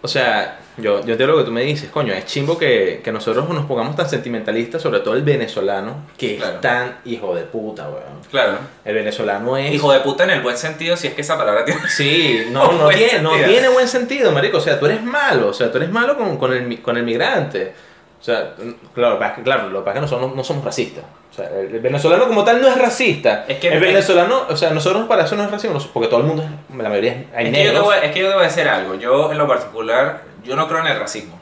[0.01, 3.11] o sea, yo, yo entiendo lo que tú me dices, coño, es chimbo que, que
[3.11, 6.55] nosotros nos pongamos tan sentimentalistas, sobre todo el venezolano, que Claro.
[6.55, 8.19] es tan hijo de puta, weón.
[8.31, 8.57] Claro.
[8.85, 9.73] El venezolano es...
[9.73, 11.81] Hijo de puta en el buen sentido, si es que esa palabra tiene.
[11.89, 14.57] Sí, no, no, tiene, no tiene buen sentido, marico.
[14.57, 17.03] O sea, tú eres malo, o sea, tú eres malo con, con, el, con el
[17.03, 17.73] migrante.
[18.19, 18.53] O sea,
[18.93, 21.05] claro, claro, lo que pasa es que nosotros no, no somos racistas.
[21.31, 23.45] O sea, el, venezolano como tal no es racista.
[23.47, 26.25] Es que- el venezolano, o sea, nosotros para eso no es racismo, porque todo el
[26.25, 26.43] mundo,
[26.77, 27.95] la mayoría hay Es que, yo te negros.
[28.03, 28.95] es que yo te voy a decir algo.
[28.95, 31.39] Yo, en lo particular, yo no creo en el racismo.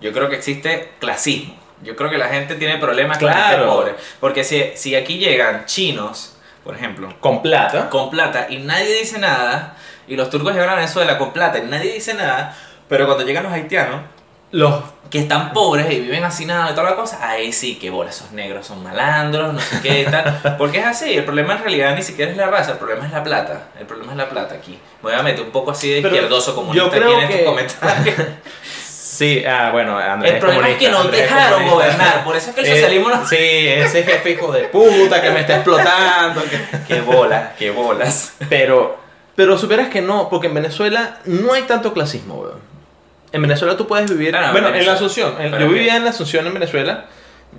[0.00, 1.54] Yo creo que existe clasismo.
[1.82, 3.94] Yo creo que la gente tiene problemas con la gente pobre.
[4.20, 7.88] Porque si, si aquí llegan chinos, por ejemplo, Con plata.
[7.90, 9.76] con plata y nadie dice nada,
[10.06, 12.56] y los turcos llegan a Venezuela con plata y nadie dice nada,
[12.88, 14.00] pero cuando llegan los haitianos,
[14.52, 14.74] Los
[15.10, 18.32] que están pobres y viven hacinados y toda la cosa, ahí sí que bola, esos
[18.32, 20.40] negros son malandros, no sé qué y tal.
[20.58, 23.12] Porque es así, el problema en realidad ni siquiera es la raza, el problema es
[23.12, 23.68] la plata.
[23.78, 24.78] El problema es la plata aquí.
[25.02, 27.36] Voy a meter un poco así de Pero izquierdoso comunista yo creo aquí en estos
[27.38, 28.16] que- comentarios.
[29.12, 32.54] Sí, ah, bueno, Andrés el problema es que no Andrés dejaron gobernar, por eso es
[32.56, 33.26] que el Eh, socialismo no...
[33.28, 36.42] Sí, ese jefe hijo de puta que me está explotando.
[36.44, 38.32] que- Qué bola, qué bolas.
[38.48, 38.98] Pero,
[39.36, 42.71] pero supieras que no, porque en Venezuela no hay tanto clasismo, weón.
[43.32, 44.34] En Venezuela tú puedes vivir.
[44.34, 44.84] En bueno, en Venezuela.
[44.92, 45.34] la Asunción.
[45.40, 47.04] en- yo vivía en la Asunción en Venezuela.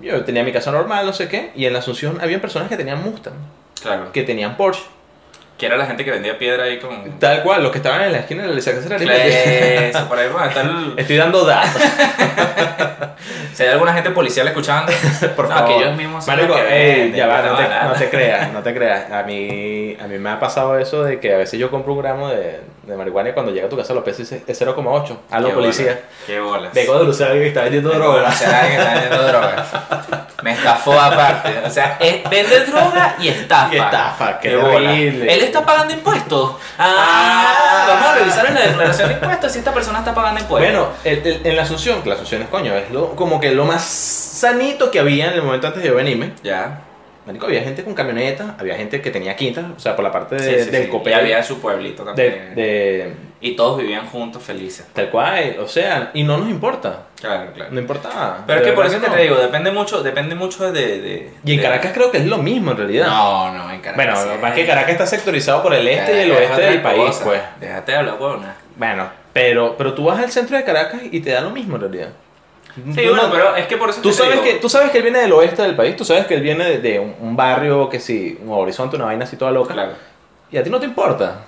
[0.01, 1.51] Yo tenía mi casa normal, no sé qué.
[1.55, 3.33] Y en la Asunción había personas que tenían Mustang,
[3.81, 4.11] Claro.
[4.11, 4.83] que tenían Porsche.
[5.57, 7.19] Que era la gente que vendía piedra ahí con...
[7.19, 9.07] Tal cual, los que estaban en la esquina de la Licea Casares.
[9.07, 10.93] Eso, por ahí está el...
[10.97, 11.81] Estoy dando datos.
[13.53, 14.91] Si hay alguna gente policial escuchando,
[15.35, 15.69] Por no, favor.
[15.77, 17.93] que ellos mismos Marico, los que ey, venden, ya va, no te, van a- no
[17.93, 19.11] te creas, no te creas.
[19.11, 22.01] A mí, a mí me ha pasado eso de que a veces yo compro un
[22.01, 24.61] gramo de, de marihuana y cuando llega a tu casa lo pesa y dice, es
[24.61, 25.17] 0,8.
[25.31, 25.85] A los Qué policía.
[25.93, 26.73] bolas, Qué bolas.
[26.73, 28.29] Vengo de Bruselas y está vendiendo Vengo droga.
[28.29, 28.43] de que
[28.75, 29.67] está vendiendo drogas.
[30.43, 31.61] Me estafó aparte.
[31.65, 33.73] O sea, es, vende droga y estafa.
[33.73, 34.89] Y estafa, qué bola.
[34.89, 35.33] terrible.
[35.33, 36.55] Él está pagando impuestos.
[36.77, 37.85] Ah, Ah.
[37.87, 40.71] vamos a revisar en la declaración de impuestos si esta persona está pagando impuestos.
[40.73, 43.51] Bueno, el- el- en la Asunción, que la Asunción es coño, es lo, como que
[43.51, 46.33] lo más sanito que había en el momento antes de yo venirme.
[46.43, 46.79] ya.
[47.25, 50.35] Marico, había gente con camioneta, había gente que tenía quinta, o sea, por la parte
[50.35, 51.01] de- Sí, sí, del sí.
[51.05, 52.53] Y había su pueblito también.
[52.55, 54.85] de- Y todos vivían juntos felices.
[54.93, 57.71] tal cual, o sea, y no nos importa, Claro, claro.
[57.71, 58.43] no importaba.
[58.47, 59.13] Pero es que por eso que no.
[59.13, 61.01] te digo, depende mucho, depende mucho de.
[61.01, 63.07] de Y en Caracas creo que es lo mismo en realidad.
[63.07, 63.95] No, no, en Caracas.
[63.95, 66.61] bueno, lo que pasa es que Caracas está sectorizado por el este y el oeste
[66.61, 67.23] del país, cosa.
[67.25, 67.41] pues.
[67.59, 68.55] Déjate hablar, huevona.
[68.77, 71.81] Bueno, pero, pero tú vas al centro de Caracas y te da lo mismo en
[71.81, 72.09] realidad.
[72.75, 75.03] Sí, bueno, pero es que por eso Tú te sabes, que, tú sabes que él
[75.03, 77.87] viene del oeste del país, tú sabes que él viene de, de un, un barrio
[77.87, 79.73] que sí, un horizonte, una vaina así toda loca.
[79.73, 79.93] Claro.
[80.51, 81.45] Y a ti no te importa.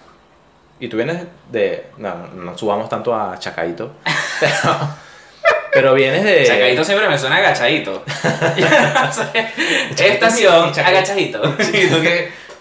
[0.79, 1.87] Y tú vienes de.
[1.97, 3.93] No, no subamos tanto a Chacaito.
[4.39, 4.79] Pero,
[5.73, 6.43] pero vienes de.
[6.43, 8.03] Chacadito siempre me suena agachadito.
[9.97, 11.41] Estación, agachadito.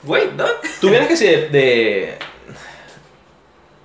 [0.04, 0.44] Wait, ¿no?
[0.80, 2.18] Tú vienes que sí de, de.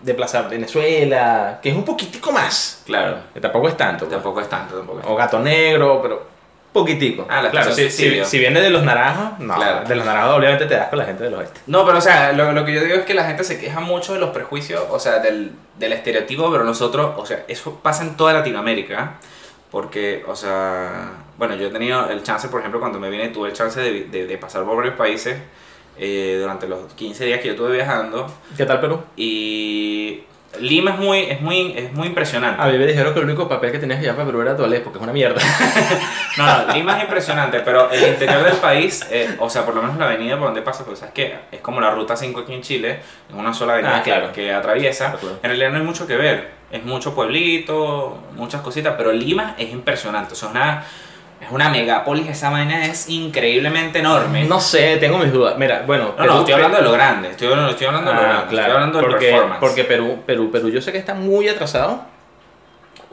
[0.01, 2.83] De Plaza Venezuela, que es un poquitico más.
[2.85, 3.17] Claro.
[3.33, 4.05] Que tampoco es tanto.
[4.05, 4.11] pues.
[4.15, 6.27] Tampoco es tanto, tampoco es O gato negro, pero
[6.71, 7.25] poquitico.
[7.29, 9.55] Ah, la claro, si, estación si, si viene de los naranjos, no.
[9.55, 9.87] Claro.
[9.87, 11.59] De los naranjos obviamente te das con la gente del oeste.
[11.67, 13.79] No, pero o sea, lo, lo que yo digo es que la gente se queja
[13.79, 18.03] mucho de los prejuicios, o sea, del, del estereotipo, pero nosotros, o sea, eso pasa
[18.03, 19.13] en toda Latinoamérica,
[19.71, 23.49] porque, o sea, bueno, yo he tenido el chance, por ejemplo, cuando me vine, tuve
[23.49, 25.37] el chance de, de- de pasar por varios países
[25.99, 29.01] eh, durante los 15 días que yo estuve viajando, ¿Qué tal Perú?
[29.17, 30.23] y
[30.59, 32.59] Lima es muy, es muy, es muy impresionante.
[32.59, 34.57] A mí me dijeron que el único papel que tenías que llevar para Perú era
[34.57, 35.39] toalé, porque es una mierda.
[36.37, 39.81] No, no, Lima es impresionante, pero el interior del país, eh, o sea, por lo
[39.81, 42.53] menos la avenida por donde pasa, pues sabes que es como la ruta 5 aquí
[42.53, 44.31] en Chile, es una sola avenida Ah, que- claro.
[44.31, 45.05] que, atraviesa.
[45.05, 45.35] Claro, claro.
[45.43, 49.71] En realidad no hay mucho que ver, es mucho pueblito, muchas cositas, pero Lima es
[49.71, 50.85] impresionante, o sea, es una,
[51.41, 54.43] es una megápolis, esa vaina es increíblemente enorme.
[54.45, 55.55] No sé, tengo mis dudas.
[55.57, 56.13] Mira, bueno.
[56.17, 58.47] no, no, estoy hablando de lo grande, estoy, hablando- estoy hablando de lo Ah, grande,
[58.49, 58.61] claro.
[58.67, 59.59] estoy hablando del porque, performance.
[59.59, 62.01] Porque Perú, Perú, Perú, yo sé que está muy atrasado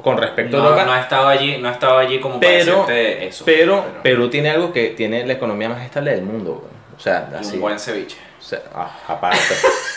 [0.02, 0.84] con respecto a no, Europa.
[0.86, 3.44] no he estado allí, no he estado allí como para Pero- decirte eso.
[3.44, 6.68] Pero Perú tiene algo que tiene la economía más estable del mundo.
[6.96, 7.54] O sea, así.
[7.56, 8.16] un buen ceviche.
[8.38, 9.38] o sea, ah, aparte.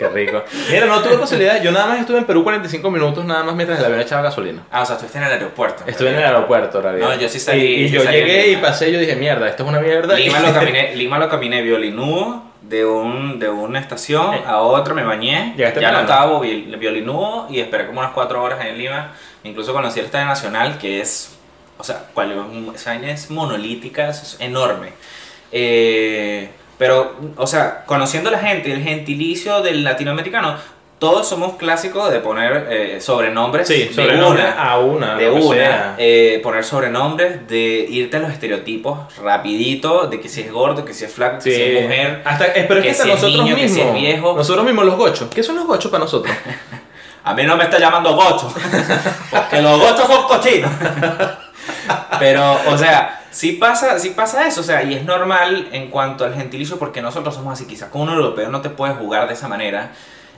[0.00, 0.42] Qué rico.
[0.70, 1.62] Mira, no tuve posibilidad.
[1.62, 4.62] Yo nada más estuve en Perú 45 minutos, nada más mientras el avión echaba gasolina.
[4.70, 5.84] Ah, o sea, estuviste en el aeropuerto.
[5.86, 7.08] Estuve en el aeropuerto, en realidad.
[7.08, 9.62] No, yo sí salí- Y, yo salí llegué y pasé y yo dije, mierda, esto
[9.62, 10.14] es una mierda.
[10.14, 14.42] Lima lo caminé, Lima lo caminé violinudo de, un, de una estación Eh.
[14.46, 18.42] a otra, me bañé, Llegaste ya no estaba viol- violinudo y esperé como unas 4
[18.42, 19.12] horas en Lima.
[19.44, 21.36] Incluso conocí el Estadio Nacional, que es,
[21.78, 22.32] o sea, cual,
[23.04, 24.92] es monolítica, es enorme.
[25.52, 26.50] Eh,
[26.80, 30.56] pero, o sea, conociendo la gente, el gentilicio del latinoamericano,
[30.98, 35.14] todos somos clásicos de poner eh, sobrenombres Sí, de sobrenombre una a una.
[35.16, 40.40] de que una, eh, poner sobrenombres, de irte a los estereotipos rapidito, de que si
[40.40, 42.22] es gordo, que si es flaco, que si es mujer.
[42.24, 43.86] Hasta, eh, pero es que que si es nosotros que si mismos.
[43.86, 44.34] es viejo.
[44.38, 45.28] Nosotros mismos los gochos.
[45.34, 46.34] ¿Qué son los gochos para nosotros?
[47.24, 48.50] A mí no me está llamando gocho,
[49.30, 50.70] porque los gochos son cochinos.
[52.18, 56.24] Pero, o sea, sí pasa, sí pasa eso, o sea, y es normal en cuanto
[56.24, 59.34] al gentilicio, porque nosotros somos así, quizás con un europeo no te puedes jugar de
[59.34, 59.92] esa manera.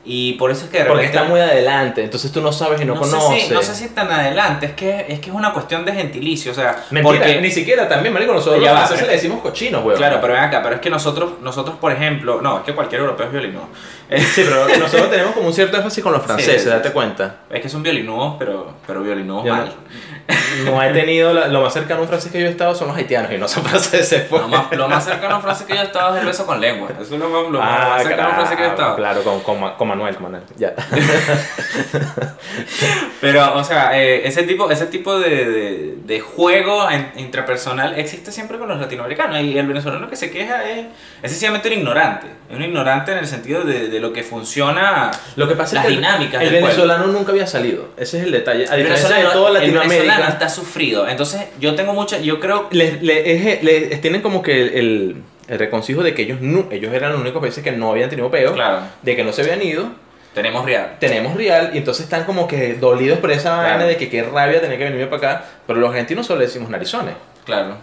[0.05, 1.17] Y por eso es que de Porque repente...
[1.19, 3.45] está muy adelante, entonces tú no sabes y no, sé conoces.
[3.47, 6.51] si, no sé si tan adelante, es que, es que es una cuestión de gentilicio,
[6.51, 7.41] o sea, Mentira, porque...
[7.41, 9.97] ni siquiera también, marico, nosotros Ya va, pero- le decimos cochinos, weón.
[9.97, 13.03] Claro, pero ven acá, pero es que nosotros, nosotros por ejemplo, no, es que cualquier
[13.03, 13.69] europeo es violinudo.
[14.11, 17.37] Sí, pero nosotros tenemos como un cierto énfasis con los franceses, Sí, date cuenta.
[17.49, 19.73] Es que son violinudos, pero, pero violinudos mal.
[20.65, 22.89] No he tenido, la- lo más cercano a un francés que yo he estado son
[22.89, 24.25] los haitianos y no son franceses.
[24.29, 24.41] pues.
[24.43, 26.47] Lo más, lo más cercano a un francés que yo he estado es el beso
[26.47, 26.89] con lengua.
[27.01, 28.97] Eso es lo más, lo Ah, más cercano a un francés que yo he estado.
[28.97, 30.75] claro, con, con, con Manuel, Manuel, ya.
[33.21, 38.33] Pero, o sea, eh, ese tipo, ese tipo de, de, de juego en- intrapersonal existe
[38.33, 39.41] siempre con los latinoamericanos.
[39.43, 40.87] Y el venezolano que se queja es,
[41.23, 42.27] es sencillamente un ignorante.
[42.51, 45.11] Es un ignorante en el sentido de, de lo que funciona.
[45.37, 47.91] Lo que pasa Las es que el- dinámicas el, del venezolano nunca había salido.
[47.97, 48.67] Ese es el detalle.
[48.69, 51.09] A diferencia de toda el venezolano Latinoamérica, está sufrido.
[51.09, 52.19] Entonces, yo tengo mucha.
[52.19, 52.69] Yo creo.
[52.71, 55.17] les, les- es- les- tienen como que el, el,
[55.49, 58.31] el reconcijo de que ellos, no, ellos eran los únicos países que no habían tenido
[58.31, 59.87] peo, Claro, de que no se habían ido.
[60.35, 60.97] tenemos real.
[60.99, 63.63] Tenemos real y entonces están como que dolidos por esa Claro.
[63.69, 65.45] vaina de que qué rabia tener que venirme para acá.
[65.67, 67.15] Pero los argentinos solo le decimos narizones.
[67.45, 67.77] Claro.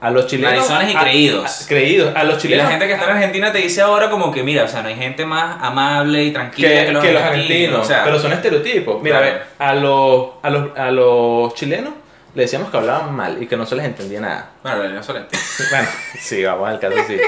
[0.00, 0.54] A los chilenos.
[0.68, 1.62] Narizones y creídos.
[1.62, 2.16] a- creídos.
[2.16, 2.64] A los Y chilenos.
[2.64, 4.88] la gente que está en Argentina te dice ahora como que, mira, o sea, no
[4.88, 7.50] hay gente más amable y tranquila que, que, los, que los argentinos.
[7.50, 9.02] argentinos, o sea, pero son estereotipos.
[9.02, 9.32] Mira, Claro.
[9.32, 11.92] a, ver, a los, a, los, a los chilenos
[12.34, 14.50] le decíamos que hablaban mal y que no se les entendía nada.
[14.62, 15.20] Bueno, no solo
[15.70, 17.18] Bueno, sí, vamos al caso sí.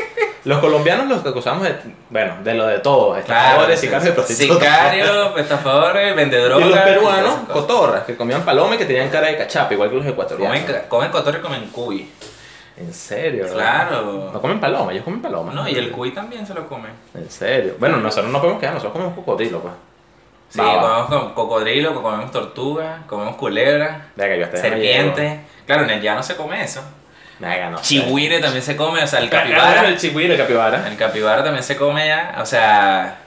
[0.44, 1.76] Los colombianos los acusamos de,
[2.11, 4.59] bueno, de lo de todo, estafadores, sicarios y prostitutas.
[4.59, 6.66] Sicarios, estafadores, vendedores.
[6.66, 9.96] Y los peruanos, cotorras, que comían paloma y que tenían cara de cachapa, igual que
[9.96, 10.61] los ecuatorianos.
[10.61, 12.11] Comen, comen cotorre y comen cuy.
[12.76, 13.46] En serio.
[13.53, 14.30] Claro.
[14.32, 15.53] No comen paloma, ellos comen paloma.
[15.53, 16.88] No, y el cuy también se lo come.
[17.14, 17.76] En serio.
[17.78, 19.74] Bueno, nosotros no podemos quedar, nosotros comemos cocodrilo, pues.
[20.53, 25.40] Sí, comemos co- cocodrilo, comemos tortuga, comemos culebra, Venga, no serpiente.
[25.66, 26.82] Claro, en el llano se come eso.
[27.38, 27.80] Venga, no.
[27.80, 29.88] Chihuire también se come, o sea, el Claro, capibara.
[29.88, 30.86] El chihuire, el capibara.
[30.88, 33.20] El capibara también se come ya, o sea,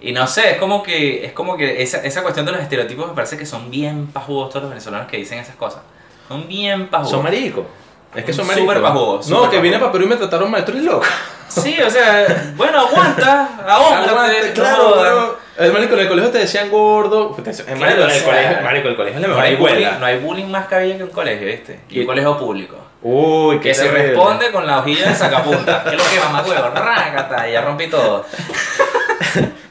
[0.00, 3.06] y no sé, es como que es como que esa, esa cuestión de los estereotipos
[3.08, 5.82] me parece que son bien pajudos todos los venezolanos que dicen esas cosas.
[6.28, 7.10] Son bien pajudos.
[7.10, 7.66] Son maricos.
[8.14, 8.82] Es que son Súper maricos.
[8.82, 11.04] pajudos, No, súper que vine para Perú y me trataron mal, tú eres loco.
[11.48, 15.39] Sí, o sea, bueno, aguanta, no claro, bro.
[15.58, 17.30] El marico, en el colegio te decían gordo.
[17.36, 19.74] te decían- Claro, marico, en el colegio, marico, el colegio es la No hay, bullying,
[19.76, 19.98] escuela.
[19.98, 21.80] no hay bullying más cabilla que un colegio, ¿viste?
[21.90, 22.76] Y Y- un colegio público.
[23.02, 24.08] Uy, qué Que se terrible.
[24.08, 25.82] responde con la hojilla de sacapunta.
[25.84, 26.68] ¿Qué es lo que mamá huevo?
[26.74, 28.24] Rácata, y ya rompí todo.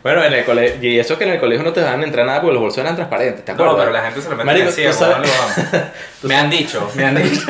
[0.02, 0.78] Bueno, en el colegio.
[0.90, 2.96] Y eso que en el colegio no te dejaban entrar nada porque los bolsos eran
[2.96, 3.74] transparentes, ¿te acuerdas?
[3.76, 4.84] No, pero la gente se lo mete Marico, así,
[6.24, 7.46] Me han dicho, me han dicho.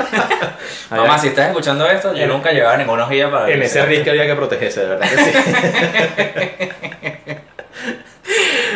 [0.89, 4.25] Mamá, si estás escuchando esto, yo nunca llevaba ninguna hojilla para En ese risco había
[4.25, 5.31] que protegerse, de verdad que sí.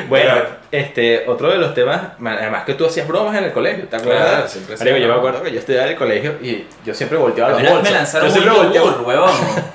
[0.07, 0.33] Bueno,
[0.71, 3.95] este, otro de los temas, ma- además que tú hacías bromas en el colegio, ¿te
[3.95, 4.27] acuerdas?
[4.29, 6.93] Claro, siempre hacía Marico, yo me acuerdo que yo estudiaba en el colegio y yo
[6.93, 7.83] siempre volteaba A los bolsos.
[7.83, 9.31] me lanzaron yo un volteaba- yogur, huevón.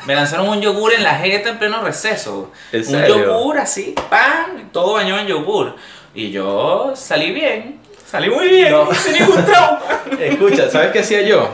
[0.06, 2.52] Me lanzaron un yogur en la jeta en pleno receso.
[2.72, 3.18] ¿En un serio?
[3.24, 5.74] yogur así, pan, todo bañado en yogur.
[6.14, 7.78] Y yo salí bien.
[8.10, 8.88] Salí muy bien, No.
[8.94, 9.80] sin ningún trauma.
[10.18, 11.50] Escucha, ¿sabes qué hacía yo?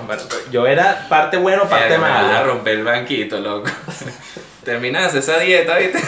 [0.52, 3.68] Yo era parte bueno, parte van a romper el banquito, loco.
[4.64, 5.98] Terminaste esa dieta, ¿viste?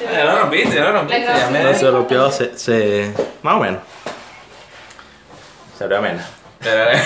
[0.00, 1.24] Ya lo rompiste, ya lo rompiste.
[1.26, 1.62] Ya me...
[1.62, 3.12] No se rompió, se, se...
[3.42, 3.80] Más o menos.
[5.76, 6.22] Se abrió menos.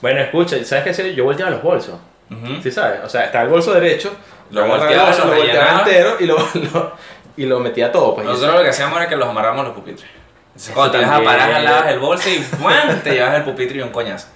[0.00, 1.14] Bueno, escucha, ¿sabes qué?
[1.14, 1.94] Yo volteaba los bolsos.
[2.30, 2.60] Ujú.
[2.62, 3.00] ¿Sí sabes?
[3.04, 4.14] O sea, estaba el bolso derecho,
[4.50, 6.36] Lo volteaba, lo volteaba entero y lo,
[6.74, 6.92] lo-
[7.38, 8.14] y lo metía todo.
[8.14, 10.06] Pues, Nosotros lo que hacíamos era que los amarramos los pupitres.
[10.48, 12.96] Entonces, cuando te ibas a parar, jalabas el bolso y ¡guau!
[13.02, 14.28] te llevas el pupitre y un coñazo.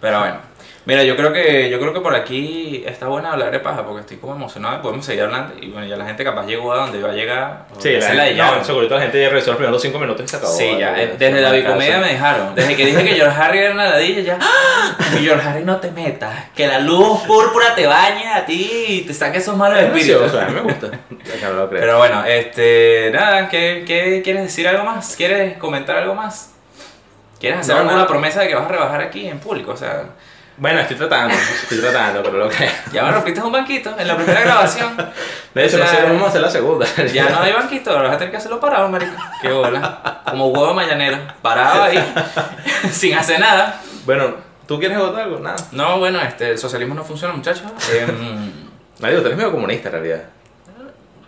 [0.00, 0.36] Pero bueno.
[0.88, 4.00] Mira, yo creo que yo creo que por aquí está buena hablar de paja porque
[4.00, 5.52] estoy como emocionado y podemos seguir hablando.
[5.60, 7.66] Y bueno, ya la gente capaz llegó a donde iba a llegar.
[7.76, 8.64] o Sí, ya la, la no, llevaron.
[8.64, 10.50] seguro la gente ya revisó los primeros cinco minutos y se acabó.
[10.54, 11.98] Sí, ya, Ya, eh, desde la ya, bicomedia ya.
[12.00, 12.54] me dejaron.
[12.54, 14.38] Desde que dije que George Harry era una ladilla, ya.
[14.40, 14.96] ¡ah!
[15.20, 16.34] Y George Harry no te metas.
[16.56, 20.22] Que la luz púrpura te bañe a ti y te saque esos malos Es espíritus.
[20.22, 20.86] gracioso, a mí me gusta.
[21.42, 21.68] Ya no.
[21.68, 23.10] Pero bueno, este.
[23.12, 25.14] Nada, ¿qué, qué, quieres decir algo más?
[25.16, 26.54] ¿Quieres comentar algo más?
[27.38, 28.08] ¿Quieres hacer No, alguna nada.
[28.08, 29.72] promesa de que vas a rebajar aquí en público?
[29.72, 30.04] O sea,
[30.60, 32.70] Bueno, estoy tratando, estoy tratando, pero lo creo.
[32.92, 34.96] ya me rompiste un banquito en la primera grabación.
[35.54, 36.86] De hecho, O no sea, sé cómo vamos a hacer la segunda.
[37.12, 39.12] Ya no hay banquito, ahora vas a tener que hacerlo parado, marico.
[39.40, 40.20] Qué bola.
[40.28, 41.18] Como huevo mañanero.
[41.42, 41.98] Parado ahí,
[42.90, 43.80] sin hacer nada.
[44.04, 44.34] Bueno,
[44.66, 45.38] ¿tú quieres votar algo?
[45.38, 45.56] Nada.
[45.72, 47.62] No, bueno, este, el socialismo no funciona, muchachos.
[47.92, 48.50] Em,
[48.98, 50.22] Marico, tú eres medio comunista en realidad.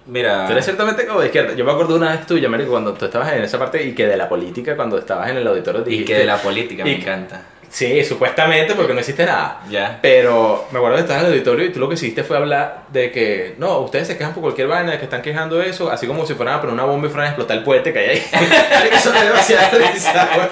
[0.07, 0.47] mira.
[0.47, 1.55] Tú eres ciertamente como de izquierda.
[1.55, 4.07] Yo me acuerdo una vez tuya, Marico, cuando tú estabas en esa parte y que
[4.09, 6.13] de la política, cuando estabas en el auditorio, Y dijiste...
[6.15, 7.43] que de la política me y- encanta.
[7.71, 9.61] Sí, supuestamente, porque no hiciste nada.
[9.71, 10.01] Ya.
[10.03, 12.83] Pero me acuerdo que estabas en el auditorio y tú lo que hiciste fue hablar
[12.89, 16.07] de que, no, ustedes se quejan por cualquier vaina, de que están quejando eso, así
[16.09, 18.09] como si fueran a poner una bomba y fueran a explotar el puente que hay
[18.09, 18.27] ahí.
[18.93, 20.51] eso me güey.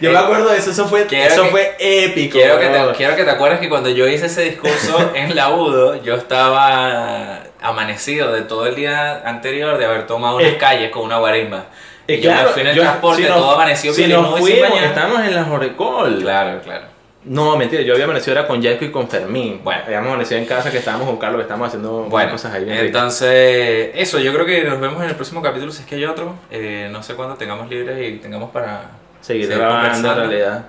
[0.00, 2.38] Yo me acuerdo de eso, eso fue, Quiero eso que- fue épico.
[2.38, 5.50] Quiero que, te, quiero que te acuerdes que cuando yo hice ese discurso en la
[5.50, 10.90] UDO, yo estaba amanecido de todo el día anterior de haber tomado unas Eh, calles
[10.90, 11.66] con una guarimba.
[12.08, 14.10] Y me fui en el transporte, si todo nos nudo y sin
[14.56, 16.18] fuimos, estábamos en la Jorecol.
[16.22, 16.86] Claro, claro.
[17.24, 19.60] No, mentira, yo había amanecido era con Jaco y con Fermín.
[19.62, 19.82] Bueno.
[19.84, 22.78] Habíamos amanecido en casa que estábamos con Carlos, que estábamos haciendo Bueno, cosas ahí bien
[22.78, 22.86] ricas.
[22.86, 26.06] entonces, eso, yo creo que nos vemos en el próximo capítulo, si es que hay
[26.06, 26.34] otro.
[26.50, 30.64] Eh, no sé cuándo tengamos libres y tengamos para Seguir seguir grabando en realidad.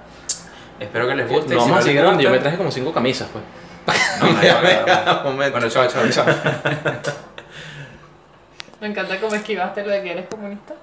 [0.78, 1.54] Espero que les guste.
[1.54, 2.22] y No, si vamos a seguir grabando.
[2.24, 3.44] Yo me traje como cinco camisas, pues.
[4.20, 4.28] No.
[5.52, 6.26] Bueno, chao, chao, chao.
[8.82, 10.74] Me encanta cómo esquivaste lo de que eres comunista.